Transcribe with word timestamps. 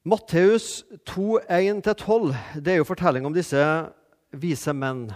Matteus 0.00 0.80
2, 1.04 1.40
1-12 1.44 2.30
det 2.64 2.72
er 2.72 2.78
jo 2.78 2.86
fortelling 2.88 3.26
om 3.28 3.34
disse 3.36 3.60
vise 4.32 4.72
menn. 4.72 5.10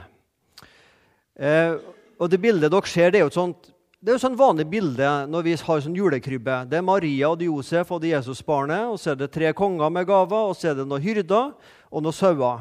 Eh, 1.40 1.78
og 2.20 2.28
Det 2.28 2.40
bildet 2.40 2.68
dere 2.68 2.90
ser, 2.90 3.08
det 3.10 3.18
er 3.18 3.24
jo 3.24 3.30
et 3.32 3.38
sånt, 3.38 3.70
det 4.04 4.12
er 4.12 4.18
jo 4.18 4.24
sånn 4.26 4.36
vanlig 4.36 4.66
bilde 4.68 5.08
når 5.32 5.46
vi 5.46 5.54
har 5.56 5.80
sånn 5.80 5.96
julekrybbe. 5.96 6.58
Det 6.68 6.76
er 6.76 6.84
Maria 6.84 7.30
og 7.32 7.40
Josef 7.40 7.94
og 7.96 8.02
det 8.02 8.12
Jesusbarnet, 8.12 8.90
og 8.92 9.00
så 9.00 9.14
er 9.14 9.22
det 9.22 9.30
tre 9.32 9.54
konger 9.56 9.88
med 9.88 10.04
gaver, 10.10 10.52
og 10.52 10.52
så 10.52 10.74
er 10.74 10.76
det 10.76 10.84
noen 10.90 11.02
hyrder 11.02 11.54
og 11.88 12.04
noen 12.04 12.12
sauer. 12.12 12.60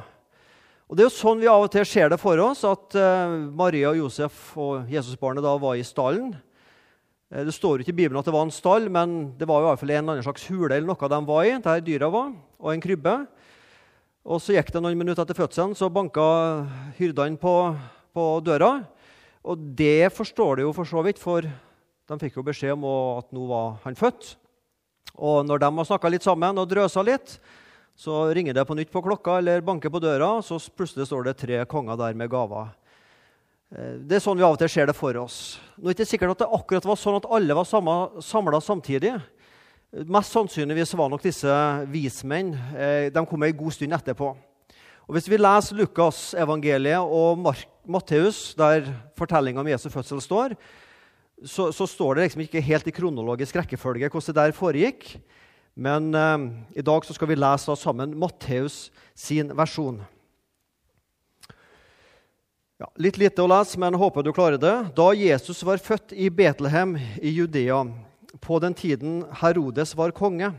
Og 0.88 0.96
Det 0.96 1.04
er 1.04 1.10
jo 1.10 1.18
sånn 1.18 1.44
vi 1.44 1.52
av 1.52 1.68
og 1.68 1.72
til 1.76 1.86
ser 1.86 2.08
det 2.14 2.22
for 2.24 2.40
oss, 2.40 2.64
at 2.64 2.96
eh, 2.96 3.36
Maria 3.52 3.92
og 3.92 4.00
Josef 4.00 4.56
og 4.56 4.88
Jesusbarnet 4.88 5.44
da 5.44 5.58
var 5.60 5.76
i 5.76 5.84
stallen. 5.84 6.32
Eh, 7.32 7.46
det 7.48 7.54
står 7.56 7.84
ikke 7.84 7.94
i 7.94 8.00
Bibelen 8.04 8.20
at 8.20 8.28
det 8.28 8.36
var 8.36 8.48
en 8.48 8.54
stall, 8.54 8.90
men 8.92 9.34
det 9.40 9.48
var 9.50 9.62
i 9.62 9.68
hvert 9.70 9.82
fall 9.82 9.94
en 9.94 10.02
eller 10.02 10.18
annen 10.18 10.28
slags 10.28 10.48
hule 10.50 10.74
eller 10.74 10.90
noe 10.90 11.12
de 11.14 11.22
var 11.30 11.48
i, 11.48 11.56
der 11.64 11.86
dyra 11.86 12.10
var, 12.14 12.34
og 12.60 12.74
en 12.74 12.84
krybbe. 12.84 13.16
Og 14.24 14.40
Så 14.40 14.56
gikk 14.56 14.72
det 14.72 14.82
noen 14.84 14.98
minutter 15.00 15.26
etter 15.26 15.36
fødselen, 15.36 15.76
så 15.76 15.92
banka 15.92 16.24
hyrdene 17.00 17.40
på, 17.40 17.56
på 18.16 18.28
døra. 18.46 18.78
Og 19.44 19.60
det 19.76 20.14
forstår 20.16 20.58
de 20.58 20.68
jo 20.68 20.72
for 20.76 20.88
så 20.88 21.04
vidt, 21.04 21.20
for 21.20 21.44
de 21.44 22.20
fikk 22.22 22.38
jo 22.40 22.46
beskjed 22.48 22.78
om 22.78 22.86
at 23.20 23.28
nå 23.36 23.44
var 23.50 23.82
han 23.84 24.00
født. 24.00 24.38
Og 25.20 25.44
når 25.46 25.60
de 25.60 25.70
har 25.76 25.90
snakka 25.90 26.10
litt 26.10 26.24
sammen 26.24 26.58
og 26.58 26.70
drøsa 26.72 27.04
litt, 27.04 27.36
så 27.96 28.32
ringer 28.34 28.56
det 28.56 28.64
på 28.66 28.78
nytt 28.78 28.92
på 28.94 29.04
klokka 29.06 29.38
eller 29.42 29.62
banker 29.66 29.92
på 29.94 30.02
døra, 30.02 30.38
så 30.42 30.58
plutselig 30.74 31.06
står 31.10 31.28
det 31.28 31.36
tre 31.44 31.60
konger 31.70 32.00
der 32.00 32.16
med 32.18 32.32
gaver. 32.32 32.72
Eh, 33.74 33.98
det 34.06 34.20
er 34.20 34.24
sånn 34.24 34.38
vi 34.38 34.46
av 34.46 34.54
og 34.54 34.62
til 34.62 34.70
ser 34.70 34.90
det 34.90 34.98
for 34.98 35.18
oss. 35.18 35.58
Nå 35.78 35.90
er 35.90 35.94
det 35.94 36.04
ikke 36.04 36.12
sikkert 36.12 36.36
at 36.36 36.44
det 36.44 36.54
akkurat 36.60 36.86
var 36.86 37.00
sånn 37.00 37.18
at 37.18 37.30
alle 37.34 37.58
var 37.58 37.70
samla 38.22 38.62
samtidig. 38.62 39.16
Mest 40.10 40.34
sannsynligvis 40.34 40.94
var 40.98 41.10
nok 41.10 41.22
disse 41.26 41.54
vismenn. 41.90 42.54
Eh, 42.78 43.10
de 43.14 43.26
kom 43.30 43.46
ei 43.46 43.54
god 43.58 43.74
stund 43.76 43.98
etterpå. 43.98 44.34
Og 45.04 45.18
Hvis 45.18 45.28
vi 45.28 45.38
leser 45.42 45.78
Lukas-evangeliet 45.78 47.02
og 47.02 47.42
Matteus, 47.86 48.54
der 48.56 48.88
fortellinga 49.20 49.60
om 49.60 49.68
Jesu 49.68 49.90
fødsel 49.92 50.22
står, 50.24 50.56
så, 51.44 51.74
så, 51.76 51.86
står 51.90 52.16
det 52.16 52.24
liksom 52.24 52.44
ikke 52.46 52.64
helt 52.64 52.88
i 52.88 52.94
kronologisk 52.96 53.58
rekkefølge 53.58 54.08
hvordan 54.08 54.30
det 54.30 54.38
der 54.38 54.56
foregikk. 54.56 55.18
Men 55.76 56.14
eh, 56.14 56.50
i 56.78 56.86
dag 56.86 57.06
skal 57.10 57.28
vi 57.28 57.42
lese 57.42 57.76
sammen 57.76 58.14
Matteus 58.18 58.92
sin 59.18 59.52
versjon. 59.58 60.04
Ja, 62.84 62.90
litt 63.00 63.16
lite 63.16 63.40
å 63.40 63.48
lese, 63.48 63.80
men 63.80 63.96
håper 63.96 64.26
du 64.26 64.34
klarer 64.36 64.60
det. 64.60 64.74
Da 64.98 65.06
Jesus 65.16 65.62
var 65.64 65.80
født 65.80 66.12
i 66.20 66.26
Betlehem 66.28 66.98
i 67.00 67.32
Judea, 67.32 67.78
på 68.44 68.58
den 68.60 68.74
tiden 68.76 69.22
Herodes 69.40 69.94
var 69.96 70.12
konge, 70.12 70.50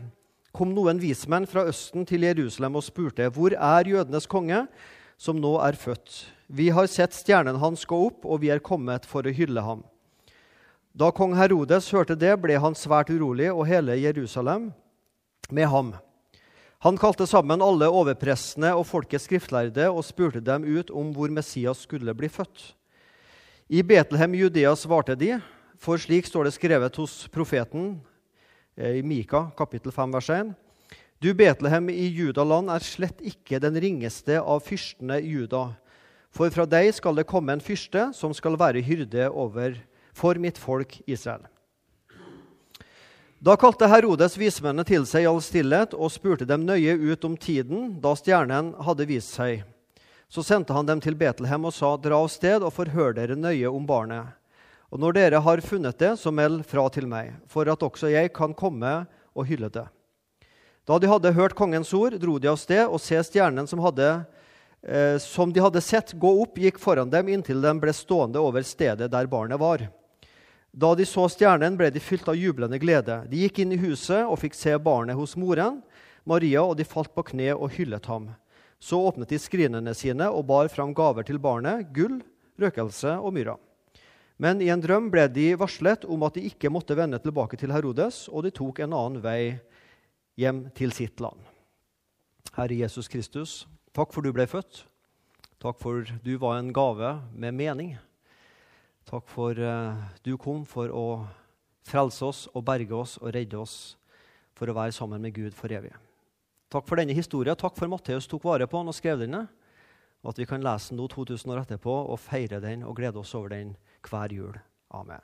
kom 0.49 0.71
noen 0.73 0.97
vismenn 0.97 1.45
fra 1.45 1.67
Østen 1.69 2.01
til 2.09 2.25
Jerusalem 2.25 2.79
og 2.79 2.83
spurte, 2.87 3.29
'Hvor 3.29 3.53
er 3.53 3.91
jødenes 3.91 4.25
konge, 4.25 4.65
som 5.19 5.37
nå 5.37 5.53
er 5.61 5.77
født?' 5.77 6.25
'Vi 6.49 6.69
har 6.69 6.87
sett 6.87 7.13
stjernen 7.13 7.61
hans 7.61 7.85
gå 7.85 8.07
opp, 8.07 8.25
og 8.25 8.41
vi 8.41 8.49
er 8.49 8.57
kommet 8.57 9.05
for 9.05 9.21
å 9.21 9.35
hylle 9.35 9.61
ham.' 9.61 9.85
Da 10.97 11.11
kong 11.11 11.35
Herodes 11.35 11.91
hørte 11.91 12.17
det, 12.17 12.41
ble 12.41 12.57
han 12.57 12.73
svært 12.73 13.13
urolig, 13.13 13.53
og 13.53 13.67
hele 13.67 14.01
Jerusalem 14.01 14.73
med 15.51 15.67
ham. 15.69 15.93
Han 16.83 16.97
kalte 16.97 17.27
sammen 17.27 17.63
alle 17.63 17.87
overprestene 17.87 18.73
og 18.75 18.87
folkets 18.89 19.29
skriftlærde 19.29 19.87
og 19.89 20.03
spurte 20.05 20.41
dem 20.43 20.65
ut 20.65 20.91
om 20.91 21.13
hvor 21.15 21.31
Messias 21.31 21.85
skulle 21.87 22.13
bli 22.13 22.29
født. 22.29 22.73
I 23.69 23.81
Betlehem 23.81 24.35
Judea 24.35 24.75
svarte 24.77 25.15
de, 25.15 25.37
for 25.79 25.97
slik 25.97 26.27
står 26.27 26.49
det 26.49 26.57
skrevet 26.57 26.99
hos 26.99 27.23
profeten 27.33 27.95
Eh, 28.75 28.99
i 28.99 29.03
Mika 29.03 29.51
kapittel 29.57 29.91
5 29.91 30.11
vers 30.11 30.29
1. 30.29 30.53
Du 31.23 31.33
Betlehem 31.33 31.89
i 31.89 32.09
Judaland 32.11 32.69
er 32.69 32.83
slett 32.83 33.21
ikke 33.23 33.61
den 33.63 33.77
ringeste 33.79 34.35
av 34.41 34.59
fyrstene 34.65 35.21
i 35.23 35.31
Juda. 35.31 35.69
For 36.35 36.51
fra 36.51 36.65
deg 36.67 36.91
skal 36.97 37.15
det 37.15 37.27
komme 37.29 37.55
en 37.55 37.63
fyrste 37.63 38.09
som 38.13 38.35
skal 38.35 38.59
være 38.59 38.83
hyrde 38.83 39.29
over 39.31 39.77
for 40.15 40.35
mitt 40.35 40.59
folk 40.59 40.97
Israel. 41.07 41.47
Da 43.45 43.53
kalte 43.61 43.85
Herodes 43.85 44.39
vismennene 44.41 44.81
til 44.89 45.03
seg 45.05 45.21
i 45.21 45.27
all 45.29 45.37
stillhet 45.43 45.91
og 45.93 46.09
spurte 46.09 46.47
dem 46.49 46.63
nøye 46.65 46.95
ut 46.97 47.25
om 47.27 47.35
tiden 47.37 47.91
da 48.01 48.15
stjernen 48.17 48.71
hadde 48.81 49.05
vist 49.05 49.35
seg. 49.35 49.59
Så 50.25 50.41
sendte 50.41 50.73
han 50.73 50.87
dem 50.87 51.03
til 51.03 51.13
Betlehem 51.13 51.67
og 51.69 51.75
sa, 51.75 51.91
dra 52.01 52.17
av 52.23 52.31
sted 52.33 52.63
og 52.65 52.73
forhør 52.73 53.13
dere 53.13 53.35
nøye 53.37 53.69
om 53.69 53.85
barnet. 53.85 54.31
Og 54.89 54.97
når 55.03 55.13
dere 55.13 55.41
har 55.45 55.61
funnet 55.61 55.99
det, 56.01 56.15
så 56.17 56.33
meld 56.33 56.63
fra 56.65 56.87
til 56.89 57.05
meg, 57.11 57.35
for 57.45 57.69
at 57.69 57.85
også 57.85 58.09
jeg 58.09 58.31
kan 58.33 58.55
komme 58.57 58.95
og 59.37 59.45
hylle 59.45 59.69
det. 59.69 59.85
Da 60.89 60.97
de 60.97 61.11
hadde 61.11 61.33
hørt 61.37 61.53
kongens 61.59 61.93
ord, 61.93 62.17
dro 62.17 62.39
de 62.41 62.49
av 62.49 62.57
sted, 62.57 62.87
og 62.87 62.97
se 63.03 63.21
stjernen 63.29 63.69
som, 63.69 63.83
hadde, 63.85 64.09
eh, 64.81 65.19
som 65.21 65.53
de 65.53 65.61
hadde 65.61 65.85
sett 65.85 66.15
gå 66.17 66.33
opp, 66.41 66.57
gikk 66.57 66.81
foran 66.81 67.13
dem 67.13 67.29
inntil 67.29 67.61
den 67.61 67.77
ble 67.83 67.93
stående 67.93 68.41
over 68.41 68.65
stedet 68.65 69.11
der 69.13 69.29
barnet 69.29 69.61
var. 69.61 69.85
Da 70.75 70.89
de 70.91 71.05
så 71.07 71.23
stjernen, 71.31 71.77
ble 71.79 71.87
de 71.87 72.01
fylt 72.03 72.27
av 72.27 72.35
jublende 72.35 72.75
glede. 72.83 73.21
De 73.31 73.45
gikk 73.45 73.61
inn 73.63 73.71
i 73.71 73.79
huset 73.79 74.27
og 74.27 74.41
fikk 74.41 74.57
se 74.59 74.73
barnet 74.75 75.15
hos 75.15 75.37
moren, 75.39 75.79
Maria, 76.27 76.65
og 76.65 76.75
de 76.75 76.83
falt 76.83 77.13
på 77.15 77.23
kne 77.29 77.53
og 77.53 77.71
hyllet 77.77 78.09
ham. 78.11 78.27
Så 78.83 78.99
åpnet 78.99 79.31
de 79.31 79.39
skrinene 79.39 79.93
sine 79.95 80.27
og 80.27 80.43
bar 80.49 80.67
fram 80.73 80.91
gaver 80.97 81.23
til 81.23 81.39
barnet, 81.39 81.87
gull, 81.95 82.17
røkelse 82.59 83.13
og 83.15 83.31
myra. 83.37 83.55
Men 84.35 84.59
i 84.59 84.67
en 84.73 84.81
drøm 84.83 85.07
ble 85.13 85.29
de 85.31 85.53
varslet 85.55 86.03
om 86.11 86.25
at 86.27 86.35
de 86.35 86.43
ikke 86.49 86.71
måtte 86.73 86.97
vende 86.99 87.21
tilbake 87.23 87.55
til 87.61 87.71
Herodes, 87.71 88.25
og 88.27 88.43
de 88.43 88.51
tok 88.51 88.81
en 88.83 88.97
annen 88.97 89.23
vei 89.23 89.55
hjem 90.35 90.65
til 90.75 90.91
sitt 90.91 91.23
land. 91.23 91.39
Herre 92.57 92.75
Jesus 92.83 93.07
Kristus, 93.07 93.63
takk 93.95 94.11
for 94.11 94.27
du 94.27 94.35
ble 94.35 94.43
født. 94.43 94.83
Takk 95.63 95.79
for 95.79 96.03
du 96.03 96.33
var 96.41 96.59
en 96.59 96.73
gave 96.75 97.15
med 97.31 97.55
mening. 97.55 97.95
Takk 99.05 99.27
for 99.29 99.59
uh, 99.61 99.93
du 100.25 100.33
kom 100.41 100.63
for 100.65 100.89
å 100.89 101.05
frelse 101.85 102.25
oss 102.25 102.45
og 102.53 102.63
berge 102.65 102.95
oss 102.97 103.19
og 103.21 103.35
redde 103.35 103.59
oss 103.61 103.95
for 104.57 104.71
å 104.71 104.75
være 104.75 104.95
sammen 104.95 105.21
med 105.21 105.35
Gud 105.35 105.53
for 105.53 105.69
evig. 105.69 105.93
Takk 106.73 106.87
for 106.89 106.97
denne 106.97 107.13
historien. 107.13 107.57
Takk 107.59 107.77
for 107.77 107.91
Matteus 107.91 108.25
tok 108.27 108.47
vare 108.47 108.65
på 108.67 108.81
den 108.81 108.89
og 108.89 108.97
skrev 108.97 109.21
den. 109.21 109.37
Og 110.25 110.31
at 110.31 110.41
vi 110.41 110.47
kan 110.49 110.63
lese 110.65 110.91
den 110.91 110.99
nå 111.03 111.05
2000 111.11 111.53
år 111.53 111.61
etterpå 111.61 111.93
og 112.09 112.17
feire 112.17 112.57
den 112.63 112.81
og 112.87 112.97
glede 112.97 113.21
oss 113.21 113.35
over 113.37 113.53
den 113.53 113.75
hver 114.09 114.33
jul. 114.33 114.57
Amen. 114.89 115.21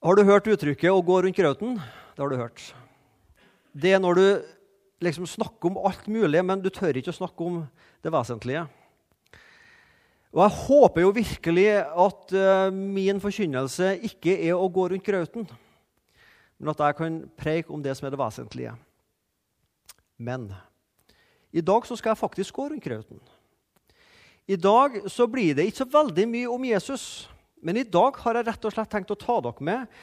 Har 0.00 0.16
du 0.16 0.22
hørt 0.24 0.46
uttrykket 0.46 0.90
'å 0.90 1.02
gå 1.04 1.22
rundt 1.22 1.36
grauten'? 1.36 1.82
Det 2.14 2.22
har 2.22 2.30
du 2.30 2.36
hørt. 2.36 2.74
Det 3.74 3.92
er 3.92 3.98
når 3.98 4.14
du 4.14 4.42
liksom 5.00 5.26
snakker 5.26 5.66
om 5.66 5.76
alt 5.76 6.06
mulig, 6.06 6.44
men 6.44 6.62
du 6.62 6.70
tør 6.70 6.96
ikke 6.96 7.10
å 7.10 7.20
snakke 7.20 7.40
om 7.44 7.68
det 8.02 8.12
vesentlige. 8.12 8.68
Og 10.30 10.42
Jeg 10.44 10.56
håper 10.62 11.02
jo 11.02 11.10
virkelig 11.10 11.66
at 11.82 12.34
uh, 12.38 12.74
min 12.74 13.18
forkynnelse 13.22 13.96
ikke 14.06 14.36
er 14.46 14.54
å 14.54 14.68
gå 14.70 14.86
rundt 14.92 15.06
grauten, 15.06 15.48
men 16.60 16.70
at 16.70 16.82
jeg 16.84 16.96
kan 17.00 17.18
preike 17.40 17.72
om 17.74 17.82
det 17.82 17.96
som 17.98 18.06
er 18.06 18.14
det 18.14 18.20
vesentlige. 18.20 18.76
Men 20.20 20.50
i 21.50 21.64
dag 21.64 21.86
så 21.88 21.96
skal 21.98 22.12
jeg 22.12 22.20
faktisk 22.20 22.54
gå 22.54 22.68
rundt 22.70 22.84
grauten. 22.84 23.18
I 24.46 24.56
dag 24.56 25.00
så 25.10 25.26
blir 25.30 25.54
det 25.56 25.66
ikke 25.66 25.82
så 25.82 25.90
veldig 25.90 26.26
mye 26.30 26.50
om 26.50 26.64
Jesus. 26.68 27.04
Men 27.62 27.80
i 27.80 27.86
dag 27.86 28.16
har 28.22 28.38
jeg 28.38 28.46
rett 28.46 28.64
og 28.66 28.74
slett 28.74 28.90
tenkt 28.92 29.12
å 29.14 29.18
ta 29.18 29.40
dere 29.44 29.66
med 29.66 30.00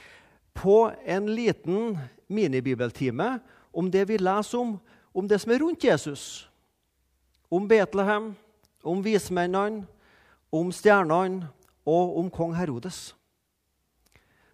på 0.58 0.88
en 1.06 1.28
liten 1.32 1.98
minibibeltime 2.28 3.38
om 3.72 3.90
det 3.92 4.06
vi 4.10 4.20
leser 4.20 4.60
om, 4.60 4.76
om 5.14 5.28
det 5.30 5.40
som 5.42 5.54
er 5.54 5.62
rundt 5.64 5.84
Jesus. 5.84 6.48
Om 7.48 7.68
Betlehem, 7.70 8.34
om 8.84 9.04
vismennene, 9.04 9.86
om 10.54 10.70
stjernene 10.74 11.50
og 11.88 12.20
om 12.20 12.30
kong 12.34 12.54
Herodes. 12.58 13.12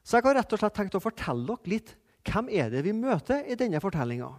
Så 0.04 0.18
jeg 0.18 0.28
har 0.28 0.40
rett 0.42 0.54
og 0.54 0.60
slett 0.60 0.76
tenkt 0.76 0.98
å 0.98 1.04
fortelle 1.04 1.46
dere 1.48 1.72
litt 1.72 1.94
hvem 2.28 2.50
er 2.52 2.72
det 2.72 2.84
vi 2.86 2.96
møter 2.96 3.44
i 3.48 3.58
denne 3.60 3.82
fortellinga. 3.84 4.32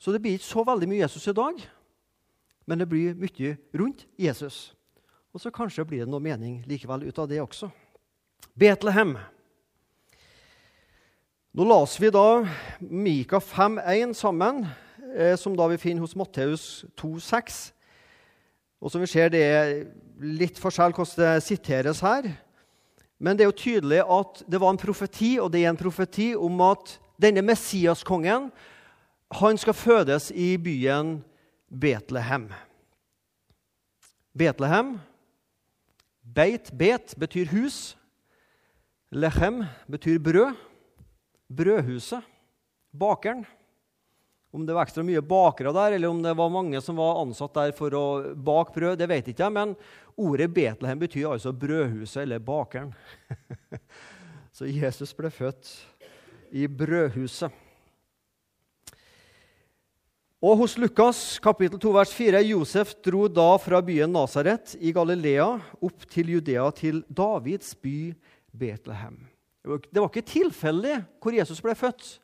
Så 0.00 0.14
det 0.14 0.22
blir 0.22 0.38
ikke 0.38 0.48
så 0.48 0.64
veldig 0.64 0.88
mye 0.90 1.02
Jesus 1.04 1.28
i 1.28 1.36
dag 1.36 1.60
men 2.70 2.78
det 2.78 2.86
blir 2.86 3.16
mye 3.18 3.56
rundt 3.74 4.06
Jesus. 4.14 4.70
Og 5.34 5.42
så 5.42 5.50
kanskje 5.50 5.82
blir 5.86 6.04
det 6.04 6.10
noe 6.10 6.22
mening 6.22 6.60
likevel 6.70 7.08
ut 7.08 7.18
av 7.18 7.26
det 7.30 7.40
også. 7.42 7.66
Betlehem. 8.54 9.16
Nå 11.50 11.66
las 11.66 11.96
vi 11.98 12.12
da 12.14 12.44
Mika 12.78 13.40
5,1 13.42 14.14
sammen, 14.14 14.68
eh, 15.16 15.34
som 15.34 15.56
da 15.58 15.66
vi 15.66 15.80
finner 15.82 16.06
hos 16.06 16.14
Matteus 16.14 16.84
2,6. 16.94 17.72
Og 18.80 18.90
som 18.92 19.02
vi 19.02 19.08
ser, 19.10 19.28
det 19.28 19.42
er 19.44 19.72
litt 20.20 20.58
forskjell 20.60 20.94
hvordan 20.96 21.18
det 21.20 21.44
siteres 21.44 22.00
her. 22.04 22.30
Men 23.20 23.36
det 23.36 23.44
er 23.44 23.50
jo 23.50 23.60
tydelig 23.60 24.00
at 24.00 24.42
det 24.48 24.60
var 24.60 24.72
en 24.72 24.80
profeti, 24.80 25.34
og 25.40 25.52
det 25.52 25.64
er 25.64 25.74
en 25.74 25.80
profeti 25.80 26.32
om 26.36 26.60
at 26.64 26.96
denne 27.20 27.44
Messiaskongen 27.44 28.48
han 29.40 29.60
skal 29.60 29.76
fødes 29.76 30.30
i 30.32 30.56
byen 30.58 31.20
Betlehem. 31.68 32.48
Betlehem 34.32 34.96
Beit, 36.34 36.70
bet 36.78 37.14
betyr 37.18 37.50
hus. 37.50 37.96
Lechem 39.10 39.64
betyr 39.90 40.18
brød. 40.18 40.54
brødhuset, 41.56 42.22
bakeren. 42.98 43.46
Om 44.50 44.64
det 44.66 44.74
var 44.74 44.82
ekstra 44.82 45.04
mye 45.06 45.22
bakere 45.22 45.70
der, 45.74 45.94
eller 45.94 46.10
om 46.10 46.22
det 46.24 46.32
var 46.34 46.50
mange 46.50 46.80
som 46.82 46.98
var 46.98 47.20
ansatt 47.22 47.54
der 47.54 47.74
for 47.76 47.94
å 47.94 48.06
bake 48.34 48.74
brød, 48.74 48.98
det 48.98 49.06
vet 49.10 49.28
jeg 49.28 49.36
ikke 49.36 49.50
men 49.54 49.76
ordet 50.18 50.50
Betlehem 50.50 50.98
betyr 50.98 51.28
altså 51.30 51.52
brødhuset 51.54 52.24
eller 52.24 52.42
bakeren. 52.42 52.90
Så 54.56 54.66
Jesus 54.66 55.14
ble 55.16 55.30
født 55.30 55.70
i 56.50 56.66
brødhuset. 56.66 57.54
Og 60.40 60.56
hos 60.56 60.78
Lukas 60.80 61.36
kapittel 61.44 61.76
2, 61.76 61.90
vers 61.92 62.12
4, 62.16 62.40
Josef 62.48 62.94
dro 63.04 63.26
da 63.28 63.52
fra 63.60 63.82
byen 63.84 64.08
Nasaret 64.16 64.72
i 64.80 64.88
Galilea 64.96 65.50
opp 65.84 66.06
til 66.08 66.32
Judea, 66.32 66.64
til 66.72 67.02
Davids 67.12 67.74
by 67.76 68.14
Betlehem. 68.50 69.18
Det 69.62 70.00
var 70.00 70.08
ikke 70.08 70.24
tilfeldig 70.24 70.94
hvor 71.20 71.36
Jesus 71.36 71.60
ble 71.60 71.74
født. 71.76 72.14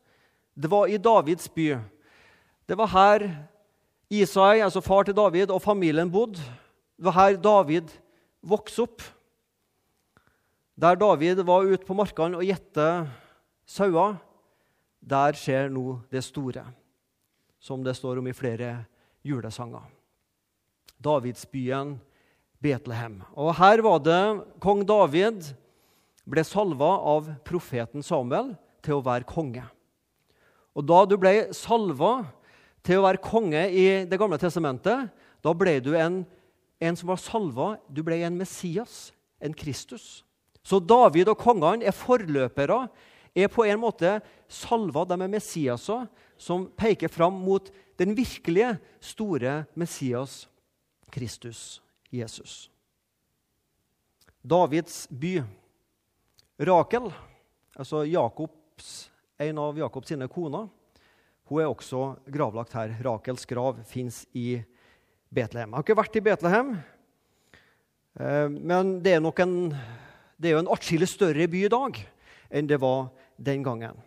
Det 0.57 0.71
var 0.73 0.89
i 0.89 0.97
Davids 0.97 1.51
by. 1.53 1.75
Det 2.67 2.75
var 2.79 2.91
her 2.91 3.27
Isai, 4.11 4.61
altså 4.63 4.83
far 4.83 5.07
til 5.07 5.15
David, 5.15 5.51
og 5.51 5.63
familien 5.63 6.11
bodde. 6.11 6.43
Det 6.99 7.07
var 7.07 7.15
her 7.15 7.37
David 7.39 7.93
vokste 8.43 8.87
opp. 8.87 9.05
Der 10.77 10.99
David 10.99 11.43
var 11.47 11.67
ute 11.67 11.87
på 11.87 11.97
markene 11.97 12.39
og 12.39 12.47
gjette 12.47 12.87
sauer, 13.67 14.19
der 15.01 15.39
skjer 15.39 15.71
nå 15.71 16.01
det 16.11 16.25
store, 16.27 16.65
som 17.63 17.85
det 17.87 17.95
står 17.97 18.19
om 18.19 18.27
i 18.27 18.35
flere 18.35 18.85
julesanger. 19.27 19.87
Davidsbyen 21.03 21.97
Betlehem. 22.63 23.21
Og 23.37 23.55
her 23.59 23.83
var 23.85 24.03
det 24.03 24.23
kong 24.63 24.83
David 24.87 25.53
ble 26.27 26.43
salva 26.47 26.97
av 27.15 27.29
profeten 27.47 28.03
Samuel 28.03 28.55
til 28.83 28.99
å 28.99 29.05
være 29.07 29.29
konge. 29.29 29.63
Og 30.77 30.85
da 30.85 31.05
du 31.09 31.15
ble 31.21 31.53
salva 31.57 32.27
til 32.87 33.01
å 33.01 33.07
være 33.07 33.23
konge 33.23 33.67
i 33.75 33.87
Det 34.07 34.19
gamle 34.21 34.39
testamentet, 34.41 35.11
da 35.43 35.53
ble 35.55 35.79
du 35.83 35.93
en, 35.99 36.23
en 36.81 36.99
som 36.99 37.11
var 37.11 37.21
salva. 37.23 37.69
Du 37.91 38.03
ble 38.07 38.21
en 38.27 38.39
Messias, 38.39 39.11
en 39.43 39.55
Kristus. 39.55 40.23
Så 40.67 40.81
David 40.83 41.31
og 41.31 41.39
kongene 41.39 41.87
er 41.87 41.95
forløpere, 41.95 42.87
er 43.37 43.51
på 43.53 43.67
en 43.67 43.79
måte 43.83 44.17
salva. 44.49 45.05
De 45.07 45.19
er 45.19 45.31
Messiaser 45.31 46.07
som 46.39 46.67
peker 46.79 47.11
fram 47.13 47.37
mot 47.43 47.71
den 48.01 48.15
virkelige, 48.17 48.77
store 49.01 49.65
Messias, 49.79 50.47
Kristus, 51.13 51.81
Jesus. 52.13 52.67
Davids 54.43 55.07
by. 55.11 55.41
Rakel, 56.57 57.11
altså 57.77 58.01
Jakobs, 58.09 59.11
en 59.39 59.59
av 59.61 59.77
Jakobs 59.77 60.09
sine 60.09 60.29
koner, 60.33 60.71
hun 61.47 61.63
er 61.63 61.71
også 61.71 62.17
gravlagt 62.33 62.75
her. 62.75 62.97
Rakels 63.07 63.47
grav 63.47 63.79
fins 63.87 64.25
i 64.35 64.59
Betlehem. 65.31 65.71
Jeg 65.71 65.79
har 65.79 65.87
ikke 65.87 65.99
vært 65.99 66.19
i 66.19 66.25
Betlehem, 66.25 66.75
eh, 68.19 68.49
men 68.51 68.99
det 69.05 69.17
er 69.17 69.23
nok 69.23 69.41
en, 69.45 69.57
det 70.39 70.51
er 70.51 70.57
jo 70.57 70.65
en 70.65 70.75
atskillig 70.75 71.09
større 71.11 71.47
by 71.51 71.65
i 71.67 71.73
dag 71.73 72.03
enn 72.47 72.69
det 72.71 72.79
var 72.83 73.09
den 73.39 73.65
gangen. 73.67 73.99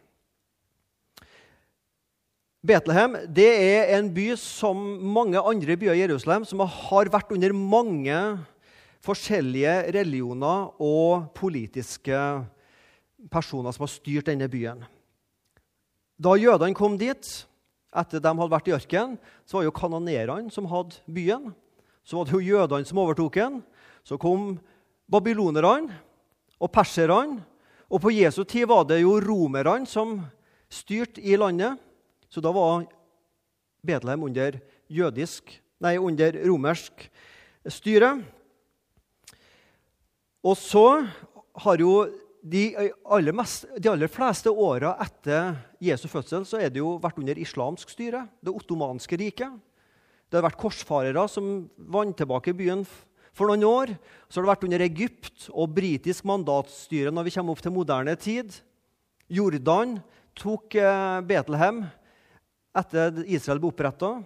Betlehem 2.60 3.16
det 3.32 3.50
er 3.56 3.94
en 3.96 4.10
by 4.12 4.34
som 4.40 4.80
mange 5.16 5.40
andre 5.40 5.78
byer 5.80 5.96
i 5.96 6.04
Jerusalem, 6.04 6.44
som 6.44 6.60
har 6.60 7.12
vært 7.12 7.32
under 7.32 7.56
mange 7.56 8.20
forskjellige 9.06 9.76
religioner 9.96 10.74
og 10.84 11.30
politiske 11.40 12.20
personer 13.32 13.76
som 13.76 13.86
har 13.86 13.94
styrt 13.94 14.28
denne 14.28 14.48
byen. 14.52 14.84
Da 16.20 16.36
jødene 16.36 16.76
kom 16.76 16.98
dit, 17.00 17.28
etter 17.96 18.20
de 18.20 18.32
hadde 18.36 18.52
vært 18.52 18.68
i 18.68 18.74
ørkenen, 18.76 19.16
så 19.48 19.56
var 19.56 19.64
det 19.64 19.70
jo 19.70 19.78
kanonerene 19.78 20.52
som 20.52 20.68
hadde 20.68 21.00
byen. 21.08 21.54
Så 22.04 22.18
var 22.18 22.28
det 22.28 22.36
jo 22.36 22.44
jødene 22.44 22.88
som 22.90 23.00
overtok 23.00 23.38
den. 23.40 23.62
Så 24.04 24.18
kom 24.20 24.58
babylonerne 25.08 25.96
og 26.60 26.72
perserne. 26.76 27.40
Og 27.90 28.04
på 28.04 28.12
Jesu 28.14 28.44
tid 28.44 28.68
var 28.70 28.84
det 28.90 29.00
jo 29.02 29.16
romerne 29.24 29.88
som 29.88 30.20
styrte 30.70 31.24
i 31.24 31.40
landet. 31.40 31.80
Så 32.30 32.44
da 32.44 32.52
var 32.54 32.84
Betlehem 33.80 34.28
under 34.28 34.60
jødisk, 34.92 35.56
nei, 35.80 35.96
under 35.98 36.36
romersk 36.44 37.08
styre. 37.72 38.18
Og 40.44 40.58
så 40.60 41.08
har 41.64 41.80
jo 41.80 42.10
de 42.42 42.64
aller, 43.04 43.36
mest, 43.36 43.66
de 43.78 43.90
aller 43.92 44.12
fleste 44.12 44.52
åra 44.52 44.94
etter 45.04 45.58
Jesu 45.84 46.08
fødsel 46.12 46.46
så 46.48 46.60
er 46.62 46.72
det 46.72 46.82
jo 46.82 46.96
vært 47.02 47.20
under 47.20 47.40
islamsk 47.40 47.92
styre. 47.92 48.24
Det 48.40 48.54
ottomanske 48.54 49.20
riket. 49.20 49.60
Det 50.30 50.40
har 50.40 50.46
vært 50.46 50.62
korsfarere 50.62 51.26
som 51.32 51.68
vant 51.90 52.16
tilbake 52.18 52.54
byen 52.56 52.86
for 53.36 53.50
noen 53.50 53.66
år. 53.68 53.94
Så 54.30 54.40
har 54.40 54.46
det 54.46 54.54
vært 54.54 54.66
under 54.68 54.86
Egypt 54.86 55.50
og 55.52 55.74
britisk 55.76 56.28
mandatstyre 56.30 57.14
når 57.14 57.28
vi 57.28 57.36
kommer 57.36 57.56
opp 57.56 57.64
til 57.66 57.76
moderne 57.76 58.16
tid. 58.20 58.54
Jordan 59.30 59.98
tok 60.40 60.78
eh, 60.80 61.22
Betlehem 61.28 61.84
etter 62.78 63.24
Israel 63.28 63.60
ble 63.62 63.74
oppretta. 63.74 64.20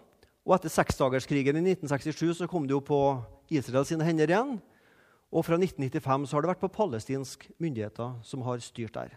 Og 0.44 0.57
etter 0.57 0.71
seksdagerskrigen 0.71 1.56
i 1.62 1.74
1967 1.74 2.42
så 2.42 2.50
kom 2.51 2.68
det 2.68 2.75
jo 2.75 2.83
på 2.83 3.00
Israel 3.54 3.88
sine 3.88 4.06
hender 4.06 4.30
igjen. 4.30 4.57
Og 5.33 5.45
fra 5.47 5.57
1995 5.57 6.27
så 6.30 6.38
har 6.38 6.45
det 6.45 6.51
vært 6.53 6.62
på 6.62 6.74
palestinsk 6.75 7.47
myndigheter 7.62 8.19
som 8.25 8.44
har 8.45 8.62
styrt 8.62 8.94
der. 8.94 9.15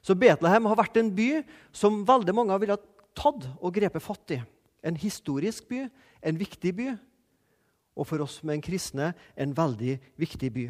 Så 0.00 0.16
Betlehem 0.16 0.64
har 0.70 0.78
vært 0.78 0.96
en 0.96 1.10
by 1.12 1.42
som 1.76 2.00
veldig 2.08 2.34
mange 2.36 2.56
ville 2.62 2.78
tatt 3.18 3.48
og 3.58 3.74
grepet 3.76 4.02
fatt 4.02 4.36
i. 4.38 4.40
En 4.86 4.96
historisk 4.96 5.66
by, 5.68 5.84
en 6.24 6.38
viktig 6.40 6.72
by, 6.78 6.92
og 7.98 8.06
for 8.06 8.22
oss 8.22 8.38
med 8.46 8.56
en 8.56 8.64
kristne 8.64 9.10
en 9.36 9.52
veldig 9.56 9.98
viktig 10.16 10.52
by. 10.54 10.68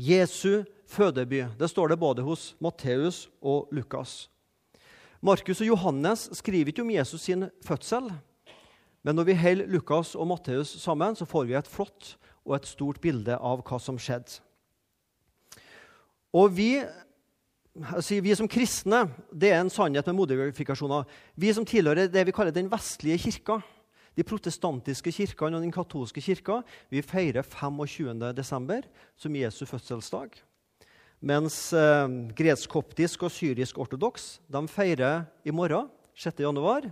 Jesu 0.00 0.64
fødeby. 0.88 1.44
Det 1.60 1.68
står 1.70 1.92
det 1.92 2.00
både 2.00 2.24
hos 2.24 2.54
Matteus 2.60 3.28
og 3.40 3.68
Lukas. 3.72 4.30
Markus 5.20 5.60
og 5.60 5.66
Johannes 5.66 6.28
skriver 6.38 6.72
ikke 6.72 6.84
om 6.84 6.90
Jesus 6.94 7.26
sin 7.26 7.48
fødsel. 7.64 8.08
Men 9.02 9.16
når 9.18 9.28
vi 9.28 9.38
holder 9.38 9.70
Lukas 9.70 10.14
og 10.14 10.28
Matteus 10.30 10.72
sammen, 10.80 11.16
så 11.16 11.26
får 11.28 11.48
vi 11.48 11.56
et 11.58 11.68
flott 11.70 12.16
og 12.48 12.56
et 12.56 12.68
stort 12.68 13.00
bilde 13.04 13.36
av 13.36 13.62
hva 13.66 13.78
som 13.82 13.98
skjedde. 14.00 14.40
Og 16.36 16.50
vi, 16.56 16.72
altså 17.92 18.18
vi 18.24 18.34
som 18.36 18.48
kristne 18.50 19.06
det 19.32 19.52
er 19.52 19.62
en 19.62 19.72
sannhet 19.72 20.08
med 20.10 20.18
modifikasjoner. 20.18 21.06
Vi 21.36 21.52
som 21.56 21.66
tilhører 21.68 22.10
det 22.12 22.24
vi 22.28 22.34
kaller 22.36 22.54
den 22.54 22.70
vestlige 22.72 23.20
kirka, 23.28 23.60
de 24.18 24.26
protestantiske 24.26 25.12
kirkene 25.14 25.60
og 25.60 25.62
den 25.62 25.72
katolske 25.72 26.20
kirka, 26.24 26.62
vi 26.90 27.04
feirer 27.06 27.46
25. 27.46 28.32
desember 28.34 28.88
som 29.16 29.36
Jesu 29.36 29.62
fødselsdag. 29.68 30.40
Mens 31.18 31.72
eh, 31.74 32.08
gresk-koptisk 32.38 33.24
og 33.26 33.32
syrisk-ortodoks 33.34 34.38
feirer 34.70 35.26
i 35.44 35.54
morgen, 35.54 35.88
6. 36.14 36.42
januar. 36.42 36.90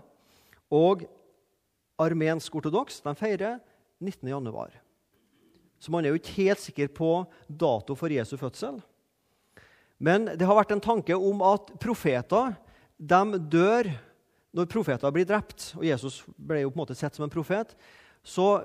Og 0.70 1.06
armensk-ortodoks 1.98 3.02
feirer 3.18 3.58
19. 4.00 4.85
Så 5.78 5.92
man 5.92 6.04
er 6.04 6.14
jo 6.14 6.20
ikke 6.20 6.38
helt 6.40 6.62
sikker 6.62 6.90
på 6.94 7.10
dato 7.46 7.96
for 7.98 8.12
Jesu 8.12 8.36
fødsel. 8.40 8.80
Men 9.98 10.28
det 10.36 10.44
har 10.44 10.56
vært 10.58 10.74
en 10.74 10.84
tanke 10.84 11.16
om 11.16 11.40
at 11.44 11.72
profeter 11.80 12.56
de 12.96 13.40
dør 13.52 13.90
når 14.56 14.68
profeter 14.72 15.12
blir 15.12 15.28
drept. 15.28 15.72
Og 15.76 15.84
Jesus 15.88 16.22
ble 16.36 16.62
jo 16.62 16.72
på 16.72 16.78
en 16.78 16.82
måte 16.84 16.96
sett 16.96 17.16
som 17.16 17.26
en 17.26 17.32
profet. 17.32 17.74
Så 18.24 18.64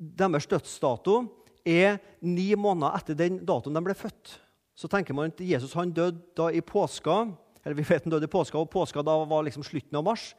deres 0.00 0.48
dødsdato 0.48 1.22
er 1.64 1.98
ni 2.24 2.52
måneder 2.56 2.96
etter 2.96 3.18
den 3.18 3.40
datoen 3.44 3.76
de 3.76 3.84
ble 3.84 3.96
født. 3.96 4.36
Så 4.76 4.88
tenker 4.88 5.16
man 5.16 5.32
at 5.32 5.40
Jesus 5.44 5.76
han 5.76 5.92
døde 5.92 6.22
da 6.36 6.48
i 6.52 6.62
påska, 6.64 7.26
eller 7.64 7.76
vi 7.76 7.84
vet 7.84 8.06
han 8.06 8.14
døde 8.14 8.28
i 8.28 8.32
påska, 8.32 8.60
og 8.60 8.70
påska 8.72 9.04
da 9.04 9.18
var 9.28 9.44
liksom 9.44 9.64
slutten 9.66 9.98
av 10.00 10.06
mars. 10.06 10.30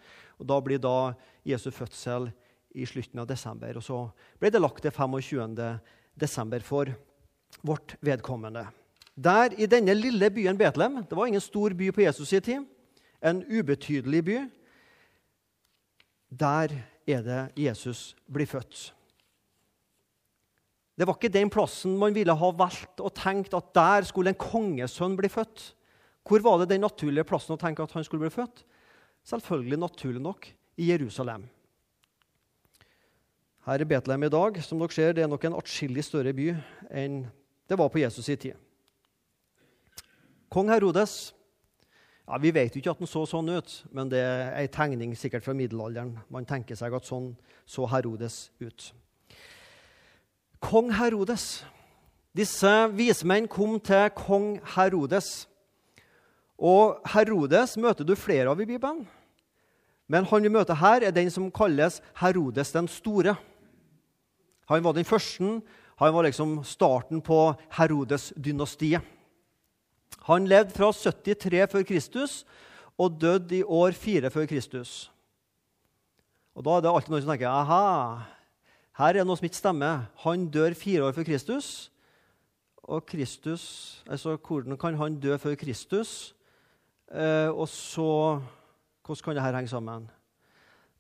Og 0.42 0.48
da 0.50 0.58
blir 0.66 0.82
da 0.82 1.14
Jesu 1.46 1.70
fødsel 1.74 2.32
i 2.76 2.86
slutten 2.88 3.22
av 3.22 3.28
desember. 3.30 3.78
Og 3.78 3.86
så 3.86 4.04
ble 4.40 4.52
det 4.52 4.62
lagt 4.62 4.84
til 4.84 4.94
25. 4.94 5.56
desember 6.20 6.64
for 6.66 6.92
vårt 7.68 7.98
vedkommende. 8.02 8.66
Der 9.16 9.54
i 9.60 9.68
denne 9.68 9.94
lille 9.94 10.30
byen 10.32 10.58
Betlehem 10.58 11.04
Det 11.04 11.18
var 11.18 11.28
ingen 11.28 11.44
stor 11.44 11.74
by 11.76 11.92
på 11.92 12.02
Jesus' 12.02 12.26
sin 12.26 12.42
tid. 12.42 12.66
En 13.22 13.44
ubetydelig 13.44 14.24
by. 14.26 14.38
Der 16.32 16.72
er 17.08 17.22
det 17.22 17.52
Jesus 17.58 18.16
blir 18.32 18.48
født. 18.48 18.94
Det 20.98 21.08
var 21.08 21.18
ikke 21.18 21.34
den 21.34 21.50
plassen 21.50 21.98
man 21.98 22.14
ville 22.14 22.34
ha 22.34 22.50
valgt 22.54 23.00
og 23.02 23.14
tenkt 23.16 23.54
at 23.58 23.74
der 23.74 24.06
skulle 24.06 24.32
en 24.32 24.38
kongesønn 24.38 25.16
bli 25.18 25.30
født. 25.32 25.74
Hvor 26.28 26.44
var 26.46 26.60
det 26.62 26.70
den 26.70 26.84
naturlige 26.86 27.26
plassen 27.26 27.56
å 27.56 27.60
tenke 27.60 27.84
at 27.84 27.96
han 27.96 28.06
skulle 28.06 28.28
bli 28.28 28.34
født? 28.34 28.64
Selvfølgelig 29.26 29.80
naturlig 29.82 30.22
nok 30.22 30.48
i 30.78 30.92
Jerusalem. 30.92 31.48
Her 33.62 33.82
i 33.82 33.86
Betlehem 33.86 34.24
i 34.26 34.30
dag 34.34 34.56
som 34.66 34.80
dere 34.82 34.94
ser, 34.96 35.14
det 35.14 35.22
er 35.22 35.30
nok 35.30 35.44
en 35.46 35.60
atskillig 35.60 36.02
større 36.08 36.34
by 36.34 36.48
enn 36.90 37.22
det 37.70 37.78
var 37.78 37.92
på 37.94 38.02
Jesus' 38.02 38.32
i 38.34 38.36
tid. 38.36 38.56
Kong 40.50 40.72
Herodes 40.74 41.34
Ja, 42.28 42.38
Vi 42.38 42.52
vet 42.54 42.76
jo 42.76 42.80
ikke 42.80 42.92
at 42.92 43.00
den 43.02 43.10
så 43.10 43.26
sånn 43.28 43.50
ut, 43.50 43.72
men 43.92 44.10
det 44.10 44.20
er 44.22 44.54
ei 44.56 44.68
tegning 44.72 45.16
sikkert 45.18 45.44
fra 45.44 45.54
middelalderen. 45.58 46.14
Man 46.32 46.46
tenker 46.46 46.78
seg 46.80 46.94
at 46.94 47.04
sånn 47.04 47.34
så 47.68 47.86
Herodes 47.92 48.52
ut. 48.62 48.94
Kong 50.62 50.94
Herodes. 50.96 51.66
Disse 52.32 52.72
vismenn 52.96 53.50
kom 53.52 53.80
til 53.84 54.08
kong 54.16 54.62
Herodes. 54.78 55.50
Og 56.56 57.02
Herodes 57.12 57.76
møter 57.82 58.08
du 58.08 58.16
flere 58.16 58.54
av 58.54 58.62
i 58.62 58.70
Bibelen. 58.70 59.04
Men 60.08 60.28
han 60.30 60.44
vi 60.44 60.54
møter 60.54 60.78
her, 60.78 61.04
er 61.04 61.12
den 61.12 61.30
som 61.32 61.52
kalles 61.52 62.00
Herodes 62.22 62.72
den 62.72 62.88
store. 62.88 63.36
Han 64.72 64.84
var 64.84 64.96
den 64.96 65.08
første. 65.08 65.60
Han 66.02 66.14
var 66.16 66.26
liksom 66.26 66.62
starten 66.66 67.22
på 67.22 67.54
Herodes-dynastiet. 67.78 69.04
Han 70.26 70.48
levde 70.48 70.74
fra 70.74 70.92
73 70.94 71.72
før 71.72 71.84
Kristus 71.88 72.42
og 72.98 73.18
døde 73.22 73.60
i 73.60 73.64
år 73.64 73.92
4 73.92 74.30
før 74.34 74.46
Kristus. 74.50 75.12
Og 76.56 76.64
Da 76.66 76.78
er 76.78 76.82
det 76.82 76.92
alltid 76.92 77.14
noen 77.14 77.24
som 77.24 77.32
tenker 77.32 77.50
aha, 77.50 78.22
her 79.00 79.18
er 79.18 79.26
noe 79.26 79.40
som 79.40 79.48
ikke 79.48 79.58
stemmer. 79.62 80.08
Han 80.26 80.50
dør 80.52 80.76
fire 80.78 81.08
år 81.08 81.16
før 81.16 81.26
Kristus. 81.26 81.90
Og 82.84 83.06
Kristus, 83.06 84.04
altså 84.10 84.36
Hvordan 84.36 84.78
kan 84.78 84.98
han 85.00 85.20
dø 85.20 85.38
før 85.38 85.56
Kristus? 85.56 86.36
Eh, 87.12 87.50
og 87.50 87.68
så 87.70 88.42
Hvordan 89.06 89.24
kan 89.24 89.36
dette 89.36 89.58
henge 89.58 89.72
sammen? 89.72 90.10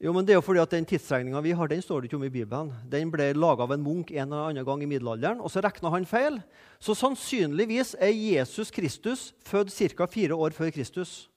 Jo, 0.02 0.10
men 0.16 0.26
det 0.26 0.34
er 0.34 0.40
jo 0.40 0.46
fordi 0.46 0.62
at 0.64 0.72
Den 0.72 0.86
tidsregninga 0.90 1.44
vi 1.46 1.52
har, 1.54 1.68
den 1.70 1.82
står 1.82 2.02
det 2.02 2.10
ikke 2.10 2.18
om 2.18 2.24
i 2.26 2.34
Bibelen. 2.34 2.72
Den 2.90 3.12
ble 3.14 3.28
laga 3.38 3.68
av 3.68 3.76
en 3.76 3.84
munk 3.86 4.10
en 4.12 4.32
eller 4.32 4.48
annen 4.50 4.66
gang 4.66 4.82
i 4.82 4.90
middelalderen, 4.90 5.42
og 5.42 5.52
så 5.54 5.62
regna 5.62 5.92
han 5.94 6.08
feil. 6.10 6.40
Så 6.82 6.96
sannsynligvis 6.98 7.94
er 8.02 8.10
Jesus 8.10 8.74
Kristus 8.74 9.28
født 9.46 9.70
ca. 9.70 10.08
fire 10.10 10.34
år 10.34 10.58
før 10.58 10.74
Kristus. 10.74 11.30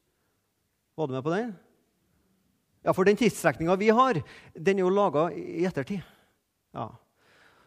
Var 0.97 1.07
du 1.07 1.13
med 1.13 1.23
på 1.23 1.35
den? 1.35 1.53
Ja, 2.85 2.93
for 2.93 3.05
den 3.05 3.17
tidsregninga 3.17 3.77
vi 3.77 3.93
har, 3.93 4.23
den 4.57 4.79
er 4.79 4.87
jo 4.87 4.97
laga 4.97 5.29
i 5.37 5.65
ettertid. 5.69 6.01
Ja. 6.73 6.89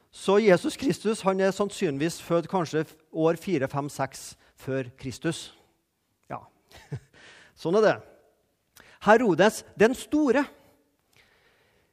Så 0.09 0.39
Jesus 0.41 0.77
Kristus 0.77 1.21
han 1.21 1.39
er 1.39 1.53
sannsynligvis 1.53 2.21
født 2.25 2.49
kanskje 2.49 2.87
år 3.13 3.37
4-5-6 3.37 4.33
før 4.57 4.89
Kristus. 4.97 5.51
Ja, 6.29 6.41
sånn 7.61 7.77
er 7.77 7.85
det. 7.85 7.97
Herodes 9.05 9.61
den 9.77 9.93
store 9.93 10.47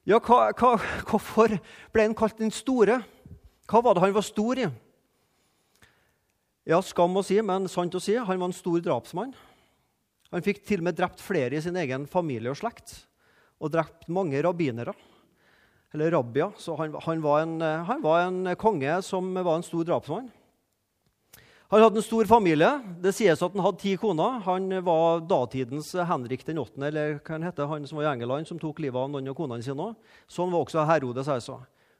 ja, 0.05 0.19
hva, 0.21 0.51
hva, 0.53 0.75
Hvorfor 1.09 1.55
ble 1.95 2.05
han 2.05 2.17
kalt 2.17 2.37
den 2.41 2.53
store? 2.53 3.01
Hva 3.71 3.81
var 3.81 3.97
det 3.97 4.05
han 4.05 4.17
var 4.17 4.27
stor 4.27 4.61
i? 4.61 4.69
Ja, 6.69 6.81
Skam 6.85 7.17
å 7.17 7.23
si, 7.25 7.39
men 7.45 7.69
sant 7.69 7.97
å 7.97 8.01
si, 8.01 8.17
han 8.17 8.41
var 8.41 8.49
en 8.49 8.57
stor 8.57 8.81
drapsmann. 8.85 9.35
Han 10.33 10.45
fikk 10.45 10.63
til 10.67 10.81
og 10.81 10.89
med 10.89 10.97
drept 10.99 11.21
flere 11.25 11.57
i 11.57 11.63
sin 11.65 11.77
egen 11.81 12.05
familie 12.11 12.53
og 12.53 12.59
slekt. 12.61 12.97
Og 13.63 13.73
drept 13.73 14.09
mange 14.13 14.41
rabbinere. 14.45 14.93
Eller 15.95 16.13
rabbia. 16.17 16.51
Så 16.59 16.75
han, 16.77 16.97
han, 17.05 17.21
var 17.23 17.45
en, 17.45 17.61
han 17.61 18.03
var 18.05 18.25
en 18.27 18.49
konge 18.61 18.97
som 19.07 19.29
var 19.37 19.57
en 19.57 19.67
stor 19.67 19.87
drapsmann. 19.89 20.29
Han 21.75 21.83
hadde 21.83 21.99
en 21.99 22.05
stor 22.07 22.29
familie. 22.31 22.69
Det 23.03 23.11
sies 23.17 23.41
at 23.43 23.55
han 23.57 23.63
hadde 23.65 23.81
ti 23.83 23.97
koner. 23.99 24.37
Han 24.45 24.69
var 24.87 25.25
datidens 25.27 25.89
Henrik 26.07 26.45
den 26.47 26.61
8., 26.63 26.79
eller 26.87 27.17
hva 27.17 27.33
han 27.35 27.47
heter, 27.49 27.67
han 27.67 27.89
som 27.91 27.99
var 27.99 28.05
i 28.07 28.11
England, 28.13 28.47
som 28.47 28.61
tok 28.63 28.79
livet 28.85 28.95
av 29.01 29.09
noen 29.11 29.33
av 29.33 29.35
konene 29.35 29.67
sine. 29.67 29.89
Sånn 30.31 30.53
var 30.55 30.63
også 30.63 30.85
Herodes. 30.87 31.27
altså. 31.27 31.57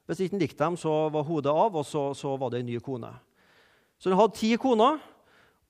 Hvis 0.07 0.23
ikke 0.23 0.37
han 0.37 0.45
likte 0.45 0.63
dem, 0.63 0.77
så 0.79 0.93
var 1.11 1.27
hodet 1.27 1.51
av, 1.51 1.75
og 1.75 1.83
så, 1.91 2.05
så 2.15 2.37
var 2.39 2.55
det 2.55 2.63
en 2.63 2.71
ny 2.71 2.79
kone. 2.79 3.11
Så 3.99 4.15
han 4.15 4.21
hadde 4.21 4.39
ti 4.39 4.53
koner 4.63 5.03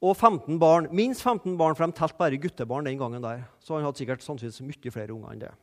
og 0.05 0.13
15 0.13 0.61
barn. 0.61 0.91
Minst 0.93 1.25
15 1.25 1.57
barn, 1.57 1.73
for 1.73 1.89
de 1.89 1.97
telte 1.97 2.21
bare 2.21 2.43
guttebarn 2.45 2.85
den 2.85 3.01
gangen. 3.01 3.25
der. 3.25 3.49
Så 3.65 3.79
han 3.79 3.89
hadde 3.89 4.05
sikkert 4.05 4.29
sannsynligvis 4.29 4.69
mye 4.69 4.97
flere 5.01 5.17
unger 5.17 5.33
enn 5.33 5.45
det. 5.47 5.55